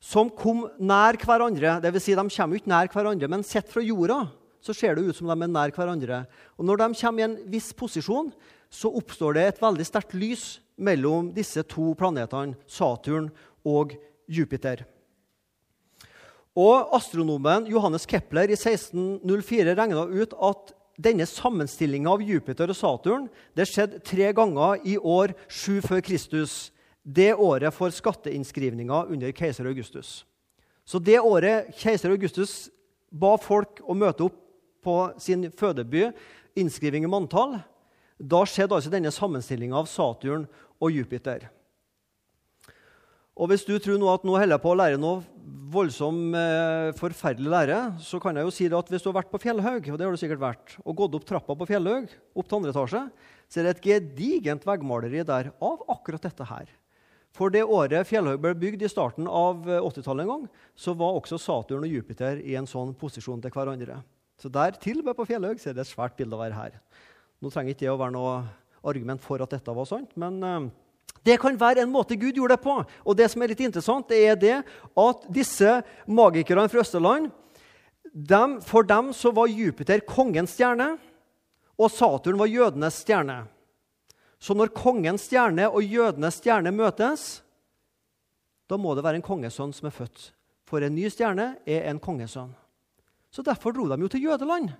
som 0.00 0.30
kom 0.30 0.64
nær 0.78 1.18
hverandre. 1.20 1.78
Det 1.82 1.92
vil 1.94 2.02
si, 2.02 2.14
de 2.14 2.24
kommer 2.30 2.58
ikke 2.58 2.70
nær 2.70 2.90
hverandre, 2.92 3.30
men 3.30 3.46
sett 3.46 3.68
fra 3.70 3.82
jorda 3.82 4.24
så 4.62 4.74
ser 4.74 4.96
det 4.96 5.06
ut 5.06 5.16
som 5.16 5.30
de 5.30 5.34
er 5.36 5.50
nær 5.50 5.74
hverandre. 5.74 6.24
Og 6.58 6.66
Når 6.66 6.80
de 6.80 6.88
kommer 7.00 7.20
i 7.20 7.26
en 7.28 7.38
viss 7.50 7.72
posisjon, 7.72 8.32
så 8.70 8.90
oppstår 8.92 9.36
det 9.36 9.44
et 9.46 9.62
veldig 9.62 9.86
sterkt 9.86 10.14
lys 10.18 10.58
mellom 10.76 11.32
disse 11.34 11.62
to 11.66 11.92
planetene, 11.98 12.56
Saturn 12.66 13.30
og 13.66 13.94
Jupiter. 14.28 14.84
Og 16.58 16.90
Astronomen 16.96 17.68
Johannes 17.70 18.06
Kepler 18.08 18.50
i 18.50 18.56
1604 18.58 19.76
regna 19.78 20.02
ut 20.10 20.32
at 20.42 20.72
denne 20.98 21.26
sammenstillinga 21.30 22.10
av 22.10 22.24
Jupiter 22.26 22.72
og 22.72 22.74
Saturn 22.74 23.28
det 23.54 23.68
skjedde 23.70 24.00
tre 24.02 24.32
ganger 24.34 24.82
i 24.82 24.96
år 24.98 25.36
7 25.46 25.78
før 25.86 26.02
Kristus. 26.02 26.72
Det 27.04 27.30
året 27.38 27.70
for 27.76 27.94
skatteinnskrivninga 27.94 29.04
under 29.06 29.30
keiser 29.36 29.68
Augustus. 29.70 30.24
Så 30.82 30.98
det 30.98 31.20
året 31.22 31.70
keiser 31.78 32.10
Augustus 32.10 32.72
ba 33.08 33.36
folk 33.38 33.78
å 33.86 33.94
møte 33.94 34.26
opp 34.26 34.42
på 34.82 34.96
sin 35.22 35.46
fødeby, 35.54 36.08
innskriving 36.58 37.06
i 37.06 37.10
manntall, 37.12 37.60
da 38.18 38.42
skjedde 38.42 38.74
altså 38.74 38.90
denne 38.90 39.14
sammenstillinga 39.14 39.78
av 39.78 39.86
Saturn 39.90 40.48
og 40.82 40.90
Jupiter. 40.90 41.46
Og 43.38 43.46
Hvis 43.52 43.62
du 43.62 43.76
tror 43.78 44.00
nå 44.02 44.08
at 44.10 44.24
nå 44.26 44.34
holder 44.34 44.56
jeg 44.56 44.62
på 44.64 44.70
å 44.72 44.78
lære 44.80 44.98
noe 44.98 45.20
voldsom, 45.70 46.32
eh, 46.34 46.88
forferdelig 46.98 47.50
lære, 47.52 47.76
så 48.02 48.18
kan 48.18 48.34
jeg 48.34 48.48
jo 48.48 48.50
si 48.50 48.66
det 48.66 48.78
at 48.78 48.88
hvis 48.90 49.04
du 49.04 49.12
har 49.12 49.20
vært 49.20 49.30
på 49.30 49.38
Fjellhaug, 49.38 49.84
og 49.92 49.98
det 49.98 50.06
har 50.06 50.10
du 50.10 50.18
sikkert 50.18 50.42
vært, 50.42 50.74
og 50.82 50.96
gått 50.96 51.14
opp 51.14 51.26
trappa 51.28 51.54
på 51.54 51.68
Fjellhaug, 51.68 52.08
opp 52.34 52.48
til 52.48 52.56
andre 52.58 52.72
etasje, 52.72 53.02
så 53.46 53.60
er 53.60 53.68
det 53.68 53.76
et 53.76 53.84
gedigent 53.84 54.66
veggmaleri 54.66 55.22
der 55.28 55.52
av 55.62 55.84
akkurat 55.86 56.24
dette 56.26 56.48
her. 56.50 56.66
For 57.30 57.54
det 57.54 57.62
året 57.62 58.08
Fjellhaug 58.08 58.40
ble 58.42 58.56
bygd, 58.58 58.82
i 58.82 58.90
starten 58.90 59.30
av 59.30 59.62
80-tallet 59.68 60.26
en 60.26 60.32
gang, 60.32 60.48
så 60.74 60.96
var 60.98 61.14
også 61.20 61.38
Saturn 61.38 61.86
og 61.86 61.94
Jupiter 61.94 62.42
i 62.42 62.58
en 62.58 62.66
sånn 62.66 62.90
posisjon 62.98 63.44
til 63.44 63.54
hverandre. 63.54 64.00
Så 64.40 64.50
der 64.50 64.74
til 64.82 64.98
og 64.98 65.12
med 65.12 65.14
på 65.14 65.28
Fjellhaug 65.28 65.62
er 65.62 65.78
det 65.78 65.86
et 65.86 65.92
svært 65.92 66.18
bilde 66.18 66.34
å 66.34 66.42
være 66.42 66.58
her. 66.58 66.80
Nå 67.38 67.54
trenger 67.54 67.76
ikke 67.76 67.86
det 67.86 67.94
å 67.94 68.00
være 68.02 68.16
noe 68.18 68.36
argument 68.82 69.22
for 69.22 69.38
at 69.44 69.54
dette 69.54 69.78
var 69.78 69.86
sant, 69.86 70.10
men 70.18 70.42
eh, 70.42 70.70
det 71.24 71.36
kan 71.40 71.58
være 71.60 71.82
en 71.82 71.92
måte 71.92 72.16
Gud 72.16 72.36
gjorde 72.36 72.56
det 72.56 72.64
på. 72.64 72.74
Og 73.04 73.16
det 73.16 73.28
som 73.30 73.42
er 73.42 73.52
litt 73.52 73.60
interessant, 73.64 74.08
det 74.08 74.20
er 74.30 74.38
det 74.38 74.56
at 74.62 75.26
disse 75.34 75.80
magikerne 76.06 76.68
fra 76.70 76.84
Østerland 76.84 77.30
dem, 78.12 78.60
For 78.64 78.82
dem 78.82 79.12
så 79.12 79.30
var 79.30 79.50
Jupiter 79.52 80.00
kongens 80.00 80.54
stjerne, 80.56 80.96
og 81.78 81.90
Saturn 81.92 82.38
var 82.40 82.48
jødenes 82.50 83.02
stjerne. 83.04 83.42
Så 84.40 84.54
når 84.54 84.72
kongens 84.74 85.26
stjerne 85.28 85.68
og 85.68 85.84
jødenes 85.84 86.38
stjerne 86.40 86.72
møtes, 86.74 87.42
da 88.68 88.78
må 88.78 88.94
det 88.94 89.04
være 89.04 89.20
en 89.20 89.26
kongesønn 89.26 89.74
som 89.74 89.88
er 89.88 89.94
født. 89.94 90.32
For 90.68 90.84
en 90.84 90.94
ny 90.94 91.08
stjerne 91.12 91.56
er 91.66 91.88
en 91.90 92.00
kongesønn. 92.02 92.54
Så 93.30 93.44
Derfor 93.44 93.72
dro 93.72 93.86
de 93.88 94.00
jo 94.00 94.08
til 94.08 94.24
jødeland. 94.28 94.72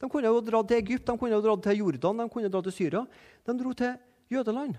De 0.00 0.08
kunne 0.10 0.26
jo 0.26 0.40
dra 0.40 0.62
til 0.66 0.80
Egypt, 0.80 1.06
de 1.06 1.18
kunne 1.18 1.36
jo 1.36 1.42
dra 1.44 1.56
til 1.62 1.78
Jordan, 1.78 2.24
de 2.24 2.28
kunne 2.32 2.50
dra 2.50 2.62
til 2.62 2.74
Syria. 2.74 3.04
De 3.46 3.54
dro 3.58 3.72
til 3.72 3.94
jødeland. 4.32 4.76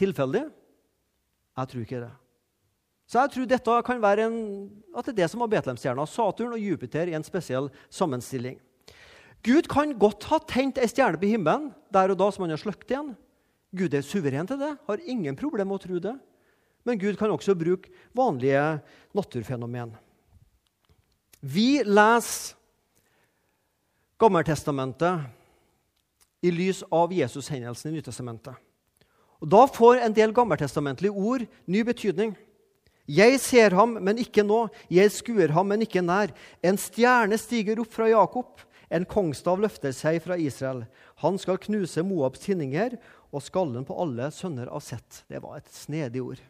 Tilfeldig? 0.00 0.46
Jeg 1.60 1.70
tror 1.70 1.84
ikke 1.84 2.02
det. 2.06 2.10
Så 3.10 3.18
jeg 3.18 3.32
tror 3.34 3.46
dette 3.50 3.76
kan 3.84 4.02
være 4.02 4.26
en, 4.28 4.36
at 4.94 5.06
det 5.08 5.16
er 5.16 5.22
det 5.24 5.30
som 5.32 5.42
var 5.42 5.50
Betlehemstjerna. 5.50 6.06
Saturn 6.06 6.54
og 6.54 6.62
Jupiter 6.62 7.10
i 7.10 7.16
en 7.18 7.26
spesiell 7.26 7.66
sammenstilling. 7.90 8.60
Gud 9.42 9.66
kan 9.72 9.92
godt 9.98 10.28
ha 10.30 10.38
tent 10.46 10.78
ei 10.78 10.88
stjerne 10.88 11.18
på 11.18 11.30
himmelen 11.32 11.70
der 11.92 12.12
og 12.12 12.20
da 12.20 12.28
som 12.30 12.44
han 12.44 12.54
har 12.54 12.60
sløkt 12.60 12.92
igjen. 12.92 13.14
Gud 13.76 13.94
er 13.94 14.04
suveren 14.06 14.48
til 14.50 14.60
det, 14.60 14.74
har 14.86 15.02
ingen 15.06 15.36
problem 15.38 15.70
med 15.70 15.80
å 15.80 15.84
tro 15.84 15.98
det. 16.02 16.14
Men 16.86 16.98
Gud 17.00 17.18
kan 17.20 17.32
også 17.32 17.54
bruke 17.58 17.90
vanlige 18.16 18.80
naturfenomen. 19.16 19.92
Vi 21.40 21.82
leser 21.84 22.56
Gammeltestamentet 24.20 25.24
i 26.44 26.50
lys 26.52 26.82
av 26.92 27.12
Jesus-hendelsen 27.12 27.88
i 27.88 27.94
Nytestamentet. 27.96 28.52
Og 29.40 29.48
Da 29.48 29.64
får 29.66 30.04
en 30.04 30.14
del 30.16 30.32
gammeltestamentlige 30.36 31.12
ord 31.12 31.46
ny 31.66 31.82
betydning. 31.86 32.34
Jeg 33.10 33.40
ser 33.42 33.74
ham, 33.74 33.96
men 33.98 34.20
ikke 34.22 34.44
nå. 34.46 34.68
Jeg 34.92 35.10
skuer 35.10 35.50
ham, 35.56 35.66
men 35.72 35.82
ikke 35.82 36.02
nær. 36.04 36.30
En 36.62 36.78
stjerne 36.78 37.38
stiger 37.40 37.80
opp 37.82 37.90
fra 37.90 38.06
Jakob. 38.10 38.60
En 38.90 39.06
kongstav 39.06 39.58
løfter 39.62 39.94
seg 39.94 40.20
fra 40.22 40.36
Israel. 40.38 40.84
Han 41.22 41.38
skal 41.38 41.58
knuse 41.62 42.04
Moabs 42.06 42.44
tinninger 42.44 42.98
og 43.30 43.42
skallen 43.42 43.86
på 43.86 43.96
alle 44.02 44.30
sønner 44.34 44.70
av 44.70 44.82
Sett. 44.84 45.24
Det 45.30 45.40
var 45.42 45.58
et 45.58 45.72
snedig 45.74 46.22
ord. 46.22 46.42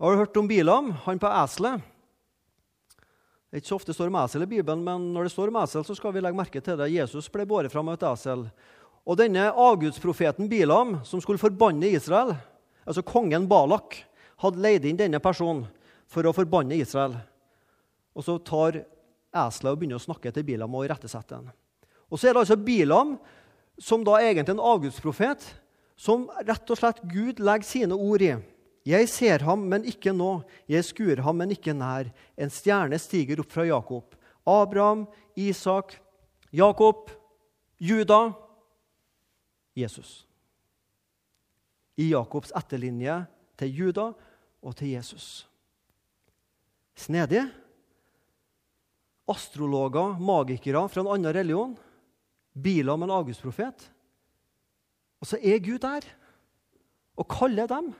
Har 0.00 0.12
du 0.14 0.22
hørt 0.22 0.38
om 0.40 0.48
Bilam, 0.48 0.92
han 1.04 1.20
på 1.20 1.30
eselet? 1.42 1.82
Det 3.50 3.58
er 3.58 3.62
ikke 3.64 3.72
så 3.72 3.80
ofte 3.80 3.90
det 3.90 3.98
står 3.98 4.10
om 4.12 4.18
esel 4.20 4.44
i 4.46 4.50
Bibelen, 4.50 4.82
men 4.86 5.08
når 5.10 5.26
det 5.26 5.32
står 5.34 5.50
om 5.50 5.56
esel, 5.58 5.82
så 5.82 5.96
skal 5.98 6.14
vi 6.14 6.22
legge 6.22 6.38
merke 6.38 6.62
til 6.62 6.78
det. 6.78 6.92
Jesus 6.94 7.26
ble 7.34 7.42
båret 7.50 7.72
fram 7.72 7.90
av 7.90 7.98
et 7.98 8.06
esel. 8.06 8.44
Og 9.08 9.16
denne 9.18 9.48
avgudsprofeten 9.48 10.48
Bilam, 10.50 10.98
som 11.04 11.22
skulle 11.22 11.40
forbanne 11.40 11.88
Israel, 11.88 12.34
altså 12.84 13.04
kongen 13.06 13.48
Balak, 13.48 13.96
hadde 14.40 14.62
leid 14.62 14.86
inn 14.88 14.98
denne 15.00 15.20
personen 15.22 15.66
for 16.10 16.26
å 16.26 16.34
forbanne 16.36 16.76
Israel. 16.80 17.16
Og 18.16 18.26
så 18.26 18.36
tar 18.44 18.82
eselet 19.30 19.72
og 19.72 19.80
begynner 19.80 20.00
å 20.00 20.04
snakke 20.04 20.32
til 20.34 20.46
Bilam 20.46 20.74
og 20.74 20.86
irettesette 20.86 21.38
ham. 21.38 21.50
Og 22.10 22.18
så 22.18 22.28
er 22.28 22.34
det 22.34 22.44
altså 22.44 22.58
Bilam, 22.58 23.16
som 23.80 24.04
da 24.04 24.18
egentlig 24.20 24.52
er 24.52 24.58
en 24.58 24.68
avgudsprofet, 24.72 25.44
som 26.00 26.26
rett 26.48 26.72
og 26.72 26.80
slett 26.80 27.02
Gud 27.08 27.40
legger 27.44 27.68
sine 27.68 27.96
ord 27.96 28.24
i. 28.24 28.34
Jeg 28.88 29.08
ser 29.12 29.44
ham, 29.44 29.66
men 29.68 29.84
ikke 29.88 30.12
nå. 30.16 30.40
Jeg 30.70 30.86
skuer 30.88 31.20
ham, 31.24 31.36
men 31.42 31.52
ikke 31.52 31.76
nær. 31.76 32.08
En 32.40 32.52
stjerne 32.52 32.96
stiger 32.98 33.42
opp 33.42 33.52
fra 33.52 33.66
Jakob. 33.68 34.16
Abraham, 34.48 35.04
Isak, 35.36 35.98
Jakob, 36.50 37.10
Juda 37.78 38.30
Jesus. 39.80 40.24
I 42.00 42.10
Jakobs 42.12 42.52
etterlinje 42.56 43.22
til 43.60 43.74
Juda 43.82 44.10
og 44.60 44.76
til 44.76 44.94
Jesus. 44.94 45.46
Snedig. 46.96 47.42
Astrologer, 49.30 50.18
magikere 50.18 50.82
fra 50.90 51.04
en 51.04 51.10
annen 51.14 51.34
religion. 51.34 51.74
Bilam, 52.52 53.04
en 53.04 53.14
augustprofet. 53.14 53.86
Og 55.20 55.28
så 55.28 55.38
er 55.38 55.60
Gud 55.62 55.78
der 55.82 56.06
og 57.20 57.28
kaller 57.28 57.68
dem. 57.70 57.92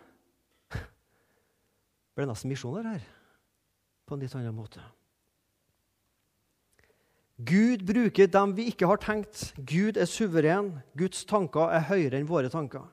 Det 0.72 2.18
ble 2.18 2.26
nesten 2.28 2.50
misjoner 2.50 2.88
her 2.88 3.04
på 4.08 4.16
en 4.16 4.24
litt 4.24 4.34
annen 4.34 4.56
måte. 4.56 4.82
Gud 7.40 7.86
bruker 7.88 8.28
dem 8.28 8.52
vi 8.56 8.66
ikke 8.68 8.88
har 8.90 9.00
tenkt. 9.00 9.50
Gud 9.56 9.96
er 9.96 10.08
suveren. 10.08 10.74
Guds 10.98 11.22
tanker 11.24 11.72
er 11.72 11.86
høyere 11.88 12.18
enn 12.18 12.28
våre 12.28 12.50
tanker. 12.52 12.84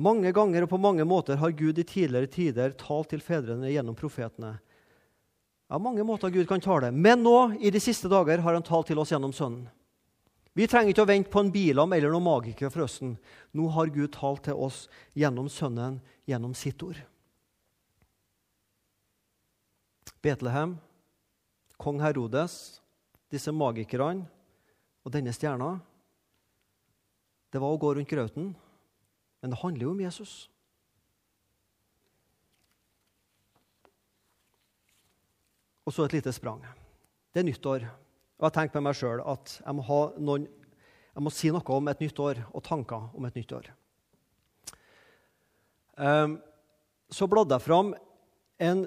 Mange 0.00 0.30
ganger 0.32 0.64
og 0.64 0.70
på 0.70 0.78
mange 0.80 1.04
måter 1.04 1.40
har 1.40 1.56
Gud 1.56 1.78
i 1.80 1.84
tidligere 1.84 2.30
tider 2.30 2.76
talt 2.78 3.10
til 3.10 3.22
fedrene 3.24 3.72
gjennom 3.72 3.98
profetene. 3.98 4.54
Ja, 5.70 5.78
mange 5.78 6.04
måter 6.06 6.32
Gud 6.32 6.48
kan 6.48 6.62
tale, 6.62 6.90
men 6.90 7.22
nå, 7.22 7.36
i 7.60 7.70
de 7.70 7.82
siste 7.82 8.08
dager, 8.10 8.40
har 8.42 8.56
han 8.56 8.64
talt 8.66 8.88
til 8.90 8.98
oss 8.98 9.12
gjennom 9.12 9.34
Sønnen. 9.34 9.68
Vi 10.58 10.66
trenger 10.66 10.90
ikke 10.90 11.04
å 11.04 11.10
vente 11.10 11.30
på 11.30 11.42
en 11.44 11.52
bilam 11.54 11.92
eller 11.94 12.10
noen 12.10 12.26
magiker 12.26 12.72
fra 12.74 12.88
Østen. 12.88 13.12
Nå 13.54 13.68
har 13.76 13.92
Gud 13.94 14.10
talt 14.16 14.42
til 14.48 14.58
oss 14.58 14.88
gjennom 15.14 15.46
Sønnen, 15.52 16.00
gjennom 16.26 16.56
sitt 16.58 16.82
ord. 16.82 16.98
Betlehem, 20.24 20.74
kong 21.80 22.02
Herodes, 22.02 22.79
disse 23.30 23.52
magikerne 23.54 24.26
og 25.04 25.14
denne 25.14 25.32
stjerna, 25.34 25.74
det 27.50 27.60
var 27.62 27.72
å 27.72 27.80
gå 27.80 27.94
rundt 27.96 28.10
grauten. 28.10 28.52
Men 29.40 29.52
det 29.52 29.60
handler 29.62 29.86
jo 29.86 29.92
om 29.94 30.02
Jesus. 30.02 30.50
og 35.90 35.94
så 35.94 36.06
et 36.06 36.20
lite 36.20 36.30
sprang. 36.30 36.62
Det 37.34 37.42
er 37.42 37.48
nyttår. 37.48 37.84
Og 38.38 38.46
jeg 38.46 38.54
tenker 38.54 38.78
med 38.78 38.86
meg 38.86 38.98
sjøl 39.00 39.22
at 39.26 39.56
jeg 39.58 39.74
må, 39.74 39.98
noen, 40.22 40.46
jeg 41.10 41.24
må, 41.26 41.32
si 41.34 41.50
noe 41.50 41.74
om 41.74 41.90
et 41.90 42.04
nytt 42.04 42.20
år 42.22 42.44
og 42.46 42.62
tanker 42.62 43.08
om 43.18 43.26
et 43.26 43.40
nytt 43.40 43.54
år. 43.56 43.66
Um, 45.98 46.38
så 47.10 47.26
bladde 47.26 47.58
jeg 47.58 47.66
fram 47.66 47.90
en, 48.62 48.84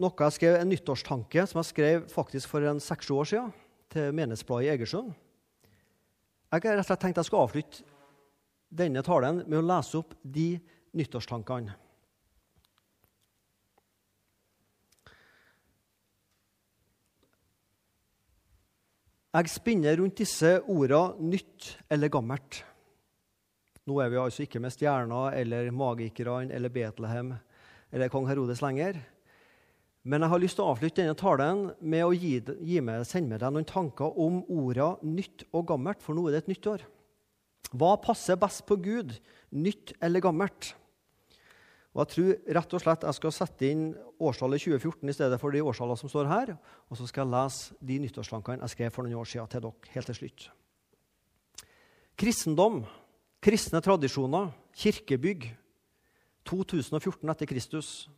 noe 0.00 0.26
jeg 0.26 0.36
skrev, 0.38 0.56
en 0.56 0.70
nyttårstanke 0.72 1.44
som 1.48 1.60
jeg 1.60 1.70
skrev 1.70 2.06
faktisk 2.12 2.48
for 2.48 2.64
en 2.64 2.80
seks-sju 2.80 3.18
år 3.20 3.28
siden 3.28 3.52
til 3.92 4.14
Menighetsbladet 4.16 4.68
i 4.68 4.72
Egersund. 4.72 5.12
Jeg 6.50 6.64
har 6.64 6.78
rett 6.78 6.82
og 6.82 6.88
slett 6.88 7.02
tenkt 7.04 7.20
jeg 7.20 7.28
skal 7.28 7.44
avslutte 7.44 7.84
denne 8.70 9.02
talen 9.06 9.44
med 9.44 9.60
å 9.60 9.66
lese 9.66 9.98
opp 10.00 10.16
de 10.22 10.54
nyttårstankene. 10.96 11.76
Jeg 19.30 19.46
spinner 19.52 19.94
rundt 20.00 20.18
disse 20.18 20.56
ordene 20.66 21.30
'nytt' 21.30 21.76
eller 21.88 22.08
'gammelt'. 22.08 22.64
Nå 23.86 24.00
er 24.02 24.08
vi 24.10 24.18
altså 24.18 24.42
ikke 24.42 24.58
med 24.58 24.72
stjerner 24.74 25.36
eller 25.38 25.70
magikerne 25.70 26.50
eller 26.50 26.68
Betlehem 26.68 27.34
eller 27.92 28.08
kong 28.08 28.26
Herodes 28.26 28.62
lenger. 28.62 28.98
Men 30.02 30.24
jeg 30.24 30.32
har 30.32 30.40
lyst 30.40 30.56
til 30.56 30.64
å 30.64 30.72
avslutte 30.72 31.02
denne 31.02 31.18
talen 31.18 31.66
med 31.80 32.06
å 32.06 32.14
gi, 32.16 32.38
gi 32.40 32.80
med, 32.80 33.04
sende 33.04 33.34
med 33.34 33.42
deg 33.42 33.52
noen 33.52 33.68
tanker 33.68 34.16
om 34.16 34.40
orda 34.48 34.94
'nytt' 35.04 35.44
og 35.52 35.66
'gammelt', 35.68 36.00
for 36.00 36.16
nå 36.16 36.28
er 36.28 36.32
det 36.32 36.44
et 36.44 36.52
nytt 36.54 36.66
år. 36.66 36.86
Hva 37.76 37.96
passer 38.00 38.40
best 38.40 38.64
på 38.66 38.80
Gud, 38.80 39.12
nytt 39.52 39.92
eller 40.00 40.20
gammelt? 40.20 40.74
Og 41.94 42.06
Jeg 42.06 42.08
tror 42.14 42.54
rett 42.54 42.74
og 42.74 42.80
slett 42.80 43.02
jeg 43.02 43.14
skal 43.18 43.32
sette 43.34 43.66
inn 43.66 43.84
årstallet 44.22 44.62
2014 44.62 45.10
i 45.10 45.12
stedet 45.12 45.40
for 45.42 45.50
de 45.50 45.62
årstallene 45.62 45.98
som 45.98 46.08
står 46.08 46.28
her. 46.30 46.52
Og 46.88 46.96
så 46.96 47.06
skal 47.06 47.26
jeg 47.26 47.34
lese 47.34 47.74
de 47.82 47.98
nyttårstankene 47.98 48.62
jeg 48.62 48.74
skrev 48.76 48.94
for 48.94 49.02
noen 49.02 49.18
år 49.18 49.26
siden 49.26 49.50
til 49.50 49.64
dere 49.64 49.94
helt 49.96 50.06
til 50.06 50.18
slutt. 50.20 50.46
Kristendom, 52.14 52.84
kristne 53.42 53.82
tradisjoner, 53.82 54.52
kirkebygg 54.76 55.48
2014 56.46 57.34
etter 57.34 57.50
Kristus. 57.50 58.08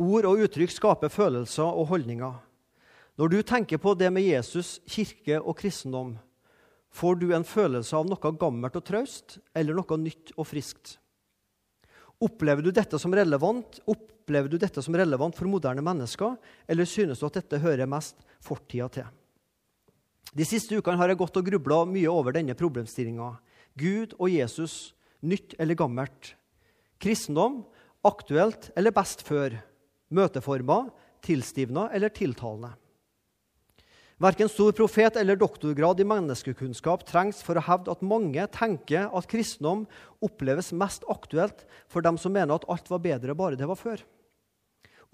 Ord 0.00 0.24
og 0.24 0.40
uttrykk 0.46 0.72
skaper 0.72 1.12
følelser 1.12 1.66
og 1.68 1.90
holdninger. 1.90 2.38
Når 3.20 3.28
du 3.28 3.42
tenker 3.44 3.76
på 3.76 3.92
det 4.00 4.08
med 4.08 4.24
Jesus, 4.24 4.78
kirke 4.88 5.36
og 5.42 5.58
kristendom, 5.58 6.14
får 6.88 7.18
du 7.20 7.26
en 7.36 7.44
følelse 7.44 7.98
av 7.98 8.08
noe 8.08 8.32
gammelt 8.40 8.78
og 8.80 8.86
traust 8.86 9.36
eller 9.52 9.76
noe 9.76 9.98
nytt 10.00 10.32
og 10.38 10.48
friskt. 10.48 10.96
Opplever 12.20 12.64
du 12.64 12.72
dette 12.72 12.98
som 13.00 13.12
relevant 13.16 13.80
Opplever 13.88 14.52
du 14.52 14.58
dette 14.62 14.82
som 14.84 14.94
relevant 14.94 15.34
for 15.34 15.48
moderne 15.50 15.82
mennesker, 15.82 16.36
eller 16.70 16.86
synes 16.86 17.18
du 17.18 17.24
at 17.26 17.40
dette 17.40 17.58
hører 17.58 17.88
mest 17.90 18.20
fortida 18.44 18.86
til? 18.92 19.06
De 20.30 20.46
siste 20.46 20.76
ukene 20.78 21.00
har 21.00 21.10
jeg 21.10 21.18
gått 21.18 21.40
og 21.40 21.48
grubla 21.48 21.80
mye 21.88 22.12
over 22.12 22.36
denne 22.36 22.54
problemstillinga. 22.54 23.32
Gud 23.74 24.14
og 24.20 24.30
Jesus, 24.30 24.94
nytt 25.26 25.56
eller 25.58 25.74
gammelt? 25.74 26.36
Kristendom, 27.02 27.64
aktuelt 28.06 28.70
eller 28.78 28.94
best 28.94 29.26
før? 29.26 29.58
Møteformer, 30.10 30.90
tilstivna 31.24 31.88
eller 31.94 32.12
tiltalende? 32.14 32.74
Verken 34.20 34.50
stor 34.52 34.74
profet 34.76 35.16
eller 35.16 35.38
doktorgrad 35.40 36.02
i 36.02 36.04
menneskekunnskap 36.04 37.06
trengs 37.08 37.38
for 37.40 37.56
å 37.56 37.62
hevde 37.64 37.94
at 37.94 38.02
mange 38.04 38.42
tenker 38.52 39.06
at 39.16 39.28
kristendom 39.30 39.86
oppleves 40.20 40.74
mest 40.76 41.06
aktuelt 41.08 41.64
for 41.88 42.04
dem 42.04 42.18
som 42.20 42.34
mener 42.36 42.58
at 42.58 42.66
alt 42.68 42.90
var 42.92 43.00
bedre 43.06 43.36
bare 43.38 43.56
det 43.56 43.68
var 43.70 43.80
før. 43.80 44.02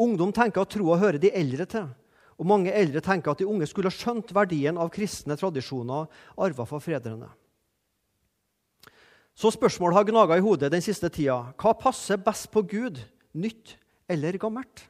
Ungdom 0.03 0.35
tenker 0.35 0.65
at 0.65 0.75
troa 0.75 0.99
hører 0.99 1.21
de 1.23 1.31
eldre 1.31 1.69
til, 1.71 1.87
og 2.35 2.51
mange 2.51 2.75
eldre 2.75 2.99
tenker 3.05 3.31
at 3.31 3.39
de 3.39 3.47
unge 3.47 3.71
skulle 3.71 3.93
ha 3.93 3.95
skjønt 3.95 4.35
verdien 4.35 4.77
av 4.77 4.91
kristne 4.93 5.39
tradisjoner 5.39 6.11
arva 6.35 6.67
fra 6.67 6.83
fedrene. 6.83 7.31
Så 9.39 9.55
spørsmålet 9.55 10.01
har 10.01 10.11
gnaga 10.11 10.41
i 10.41 10.43
hodet 10.43 10.73
den 10.73 10.83
siste 10.83 11.13
tida. 11.13 11.53
Hva 11.61 11.77
passer 11.79 12.19
best 12.19 12.51
på 12.51 12.65
Gud, 12.67 12.99
nytt 13.39 13.77
eller 14.09 14.39
gammelt? 14.39 14.85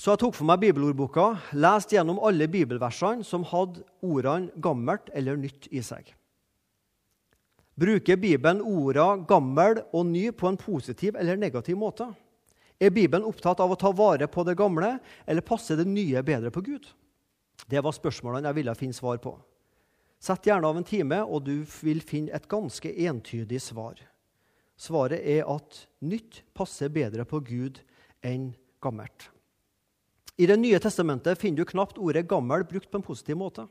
Så 0.00 0.14
jeg 0.14 0.22
tok 0.22 0.32
for 0.38 0.48
meg 0.48 0.62
bibelordboka, 0.62 1.26
leste 1.60 1.98
gjennom 1.98 2.22
alle 2.24 2.46
bibelversene 2.48 3.24
som 3.26 3.44
hadde 3.44 3.82
ordene 4.00 4.48
'gammelt' 4.56 5.10
eller 5.12 5.36
'nytt' 5.36 5.68
i 5.70 5.82
seg. 5.84 6.14
Bruker 7.76 8.16
Bibelen 8.16 8.62
ordene 8.64 9.26
'gammel' 9.28 9.84
og 9.92 10.06
'ny' 10.06 10.32
på 10.32 10.48
en 10.48 10.56
positiv 10.56 11.16
eller 11.16 11.36
negativ 11.36 11.76
måte? 11.76 12.08
Er 12.80 12.90
Bibelen 12.90 13.26
opptatt 13.28 13.60
av 13.60 13.70
å 13.70 13.76
ta 13.76 13.92
vare 13.92 14.26
på 14.26 14.44
det 14.44 14.56
gamle, 14.56 14.98
eller 15.26 15.44
passer 15.44 15.76
det 15.76 15.86
nye 15.86 16.22
bedre 16.22 16.50
på 16.50 16.64
Gud? 16.64 16.86
Det 17.68 17.84
var 17.84 17.92
spørsmålene 17.92 18.48
jeg 18.48 18.54
ville 18.54 18.74
finne 18.74 18.96
svar 18.96 19.18
på. 19.18 19.36
Sett 20.18 20.46
gjerne 20.46 20.66
av 20.66 20.76
en 20.76 20.84
time, 20.84 21.20
og 21.24 21.44
du 21.44 21.64
vil 21.82 22.00
finne 22.00 22.32
et 22.32 22.48
ganske 22.48 22.88
entydig 22.88 23.60
svar. 23.60 24.00
Svaret 24.80 25.20
er 25.20 25.44
at 25.44 25.82
nytt 26.00 26.40
passer 26.56 26.88
bedre 26.88 27.26
på 27.28 27.42
Gud 27.44 27.82
enn 28.24 28.54
gammelt. 28.80 29.28
I 30.40 30.46
Det 30.48 30.56
nye 30.56 30.78
testamentet 30.80 31.36
finner 31.38 31.60
du 31.60 31.68
knapt 31.68 31.98
ordet 31.98 32.26
'gammel' 32.26 32.64
brukt 32.64 32.90
på 32.90 32.96
en 32.96 33.04
positiv 33.04 33.36
måte. 33.36 33.68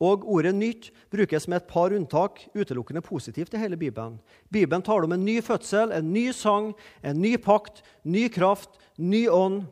Og 0.00 0.26
ordet 0.28 0.54
'nytt' 0.54 0.90
brukes 1.10 1.48
med 1.48 1.62
et 1.62 1.68
par 1.68 1.92
unntak 1.96 2.48
utelukkende 2.54 3.00
positivt 3.00 3.54
i 3.54 3.56
hele 3.56 3.76
Bibelen. 3.76 4.20
Bibelen 4.50 4.82
taler 4.82 5.04
om 5.04 5.12
en 5.12 5.24
ny 5.24 5.40
fødsel, 5.40 5.92
en 5.92 6.12
ny 6.12 6.30
sang, 6.32 6.74
en 7.02 7.20
ny 7.20 7.36
pakt, 7.36 7.82
ny 8.04 8.28
kraft, 8.28 8.76
ny 8.98 9.28
ånd, 9.28 9.64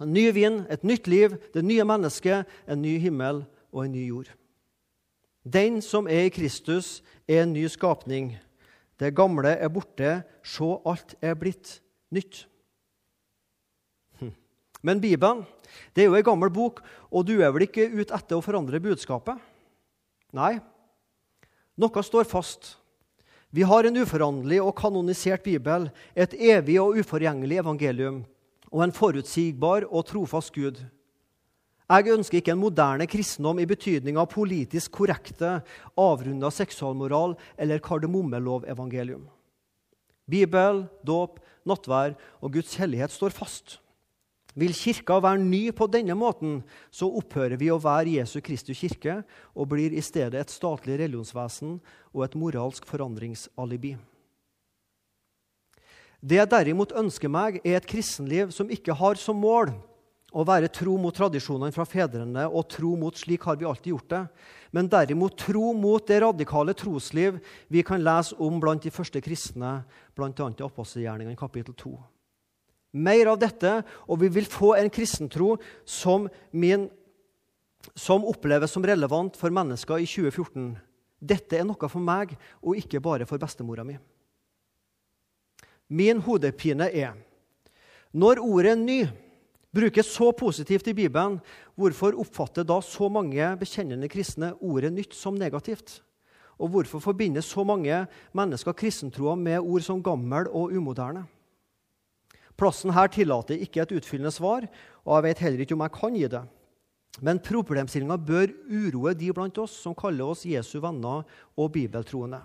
en 0.00 0.12
ny 0.12 0.30
vind, 0.32 0.66
et 0.68 0.84
nytt 0.84 1.06
liv, 1.06 1.38
det 1.54 1.64
nye 1.64 1.84
mennesket, 1.84 2.44
en 2.68 2.82
ny 2.82 2.98
himmel 2.98 3.46
og 3.72 3.84
en 3.84 3.92
ny 3.92 4.08
jord. 4.08 4.28
Den 5.44 5.80
som 5.82 6.06
er 6.06 6.26
i 6.26 6.28
Kristus, 6.28 7.02
er 7.28 7.42
en 7.42 7.52
ny 7.52 7.66
skapning. 7.66 8.36
Det 8.96 9.14
gamle 9.16 9.52
er 9.60 9.72
borte, 9.72 10.20
se, 10.44 10.68
alt 10.88 11.16
er 11.20 11.36
blitt 11.38 11.78
nytt. 12.14 12.46
Men 14.86 15.00
Bibelen 15.02 15.44
det 15.96 16.04
er 16.04 16.10
jo 16.10 16.16
ei 16.16 16.24
gammel 16.24 16.50
bok, 16.52 16.80
og 17.10 17.26
du 17.26 17.40
er 17.40 17.50
vel 17.52 17.66
ikke 17.66 17.88
ute 17.90 18.14
etter 18.14 18.38
å 18.38 18.44
forandre 18.44 18.80
budskapet? 18.80 19.40
Nei. 20.36 20.56
Noe 21.76 22.04
står 22.04 22.28
fast. 22.30 22.76
Vi 23.50 23.64
har 23.66 23.86
en 23.88 23.98
uforanderlig 23.98 24.60
og 24.62 24.74
kanonisert 24.78 25.44
bibel, 25.44 25.88
et 26.14 26.34
evig 26.34 26.78
og 26.82 27.00
uforgjengelig 27.00 27.60
evangelium 27.62 28.22
og 28.72 28.82
en 28.84 28.94
forutsigbar 28.94 29.86
og 29.88 30.06
trofast 30.08 30.52
Gud. 30.54 30.80
Jeg 31.86 32.10
ønsker 32.10 32.40
ikke 32.40 32.50
en 32.50 32.58
moderne 32.58 33.06
kristendom 33.06 33.60
i 33.62 33.68
betydning 33.70 34.16
av 34.18 34.26
politisk 34.32 34.90
korrekte, 34.98 35.60
avrunda 35.94 36.50
seksualmoral 36.50 37.36
eller 37.54 37.78
kardemommelov-evangelium. 37.84 39.28
Bibel, 40.26 40.82
dåp, 41.06 41.38
nattvær 41.62 42.16
og 42.42 42.56
Guds 42.58 42.74
hellighet 42.80 43.14
står 43.14 43.36
fast. 43.36 43.78
Vil 44.58 44.74
Kirka 44.74 45.20
være 45.22 45.38
ny 45.44 45.68
på 45.76 45.86
denne 45.92 46.16
måten, 46.18 46.58
så 46.90 47.06
opphører 47.06 47.54
vi 47.60 47.70
å 47.70 47.78
være 47.78 48.16
Jesu 48.16 48.40
Kristi 48.42 48.74
kirke 48.74 49.20
og 49.54 49.68
blir 49.70 49.94
i 49.94 50.02
stedet 50.02 50.40
et 50.40 50.50
statlig 50.50 50.96
religionsvesen 50.98 51.76
og 52.16 52.22
et 52.24 52.38
moralsk 52.40 52.88
forandringsalibi. 52.88 53.94
Det 56.18 56.40
jeg 56.40 56.50
derimot 56.50 56.96
ønsker 56.96 57.30
meg, 57.30 57.60
er 57.62 57.76
et 57.78 57.86
kristenliv 57.86 58.50
som 58.50 58.72
ikke 58.72 58.96
har 58.96 59.20
som 59.20 59.38
mål 59.38 59.76
å 60.36 60.44
være 60.44 60.68
tro 60.68 60.98
mot 61.00 61.16
tradisjonene 61.16 61.72
fra 61.72 61.86
fedrene 61.88 62.44
og 62.46 62.68
tro 62.68 62.92
mot 62.96 63.16
'slik 63.16 63.46
har 63.48 63.56
vi 63.56 63.64
alltid 63.64 63.92
gjort 63.92 64.08
det', 64.08 64.28
men 64.72 64.88
derimot 64.88 65.36
tro 65.36 65.72
mot 65.72 66.06
det 66.06 66.20
radikale 66.20 66.74
trosliv 66.74 67.40
vi 67.70 67.82
kan 67.82 68.04
lese 68.04 68.36
om 68.38 68.60
blant 68.60 68.82
de 68.82 68.90
første 68.90 69.20
kristne, 69.20 69.84
bl.a. 70.14 70.28
i 70.28 70.62
apostelgjerningene 70.62 71.36
kapittel 71.36 71.74
2 71.74 71.96
mer 72.96 73.30
av 73.30 73.38
dette, 73.40 73.82
og 74.08 74.20
vi 74.22 74.30
vil 74.32 74.48
få 74.48 74.74
en 74.78 74.90
kristentro 74.92 75.56
som, 75.84 76.28
min, 76.50 76.88
som 77.94 78.24
oppleves 78.24 78.72
som 78.72 78.84
relevant 78.86 79.36
for 79.36 79.52
mennesker 79.52 80.00
i 80.00 80.08
2014. 80.08 80.70
Dette 81.20 81.58
er 81.58 81.66
noe 81.66 81.90
for 81.90 82.02
meg, 82.02 82.36
og 82.62 82.80
ikke 82.80 83.02
bare 83.04 83.28
for 83.28 83.40
bestemora 83.42 83.84
mi. 83.86 83.98
Min 85.88 86.22
hodepine 86.24 86.88
er 86.90 87.14
når 88.16 88.40
ordet 88.40 88.78
'ny' 88.78 89.25
brukes 89.76 90.08
så 90.14 90.30
positivt 90.32 90.88
i 90.88 90.94
Bibelen, 90.96 91.38
hvorfor 91.76 92.16
oppfatter 92.16 92.64
da 92.64 92.80
så 92.80 93.10
mange 93.12 93.44
bekjennende 93.60 94.08
kristne 94.08 94.54
ordet 94.60 94.92
'nytt' 94.92 95.14
som 95.14 95.34
negativt? 95.34 96.02
Og 96.58 96.68
hvorfor 96.68 96.98
forbinder 96.98 97.40
så 97.44 97.64
mange 97.64 98.06
mennesker 98.32 98.72
kristentroa 98.72 99.34
med 99.34 99.60
ord 99.60 99.80
som 99.80 100.02
'gammel' 100.02 100.48
og 100.48 100.72
'umoderne'? 100.72 101.26
Plassen 102.56 102.90
her 102.90 103.06
tillater 103.06 103.60
ikke 103.60 103.82
et 103.82 103.92
utfyllende 103.92 104.32
svar, 104.32 104.64
og 105.04 105.16
jeg 105.16 105.22
vet 105.22 105.38
heller 105.38 105.60
ikke 105.60 105.74
om 105.74 105.84
jeg 105.84 105.92
kan 105.92 106.14
gi 106.14 106.26
det. 106.26 106.42
Men 107.20 107.38
problemstillinga 107.38 108.16
bør 108.16 108.52
uroe 108.68 109.14
de 109.14 109.32
blant 109.32 109.58
oss 109.58 109.72
som 109.72 109.94
kaller 109.94 110.24
oss 110.24 110.44
Jesu 110.44 110.80
venner 110.80 111.24
og 111.56 111.72
bibeltroende. 111.72 112.40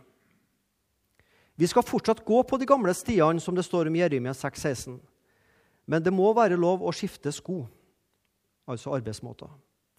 Vi 1.56 1.68
skal 1.68 1.84
fortsatt 1.84 2.26
gå 2.26 2.44
på 2.44 2.58
de 2.58 2.66
gamle 2.66 2.94
stiene, 2.94 3.40
som 3.40 3.56
det 3.56 3.66
står 3.66 3.88
om 3.88 3.96
Jeremia 3.96 4.32
6,16. 4.32 5.00
Men 5.86 6.04
det 6.04 6.14
må 6.14 6.30
være 6.38 6.60
lov 6.60 6.84
å 6.86 6.94
skifte 6.96 7.34
sko, 7.34 7.64
altså 8.70 8.94
arbeidsmåter. 8.96 9.50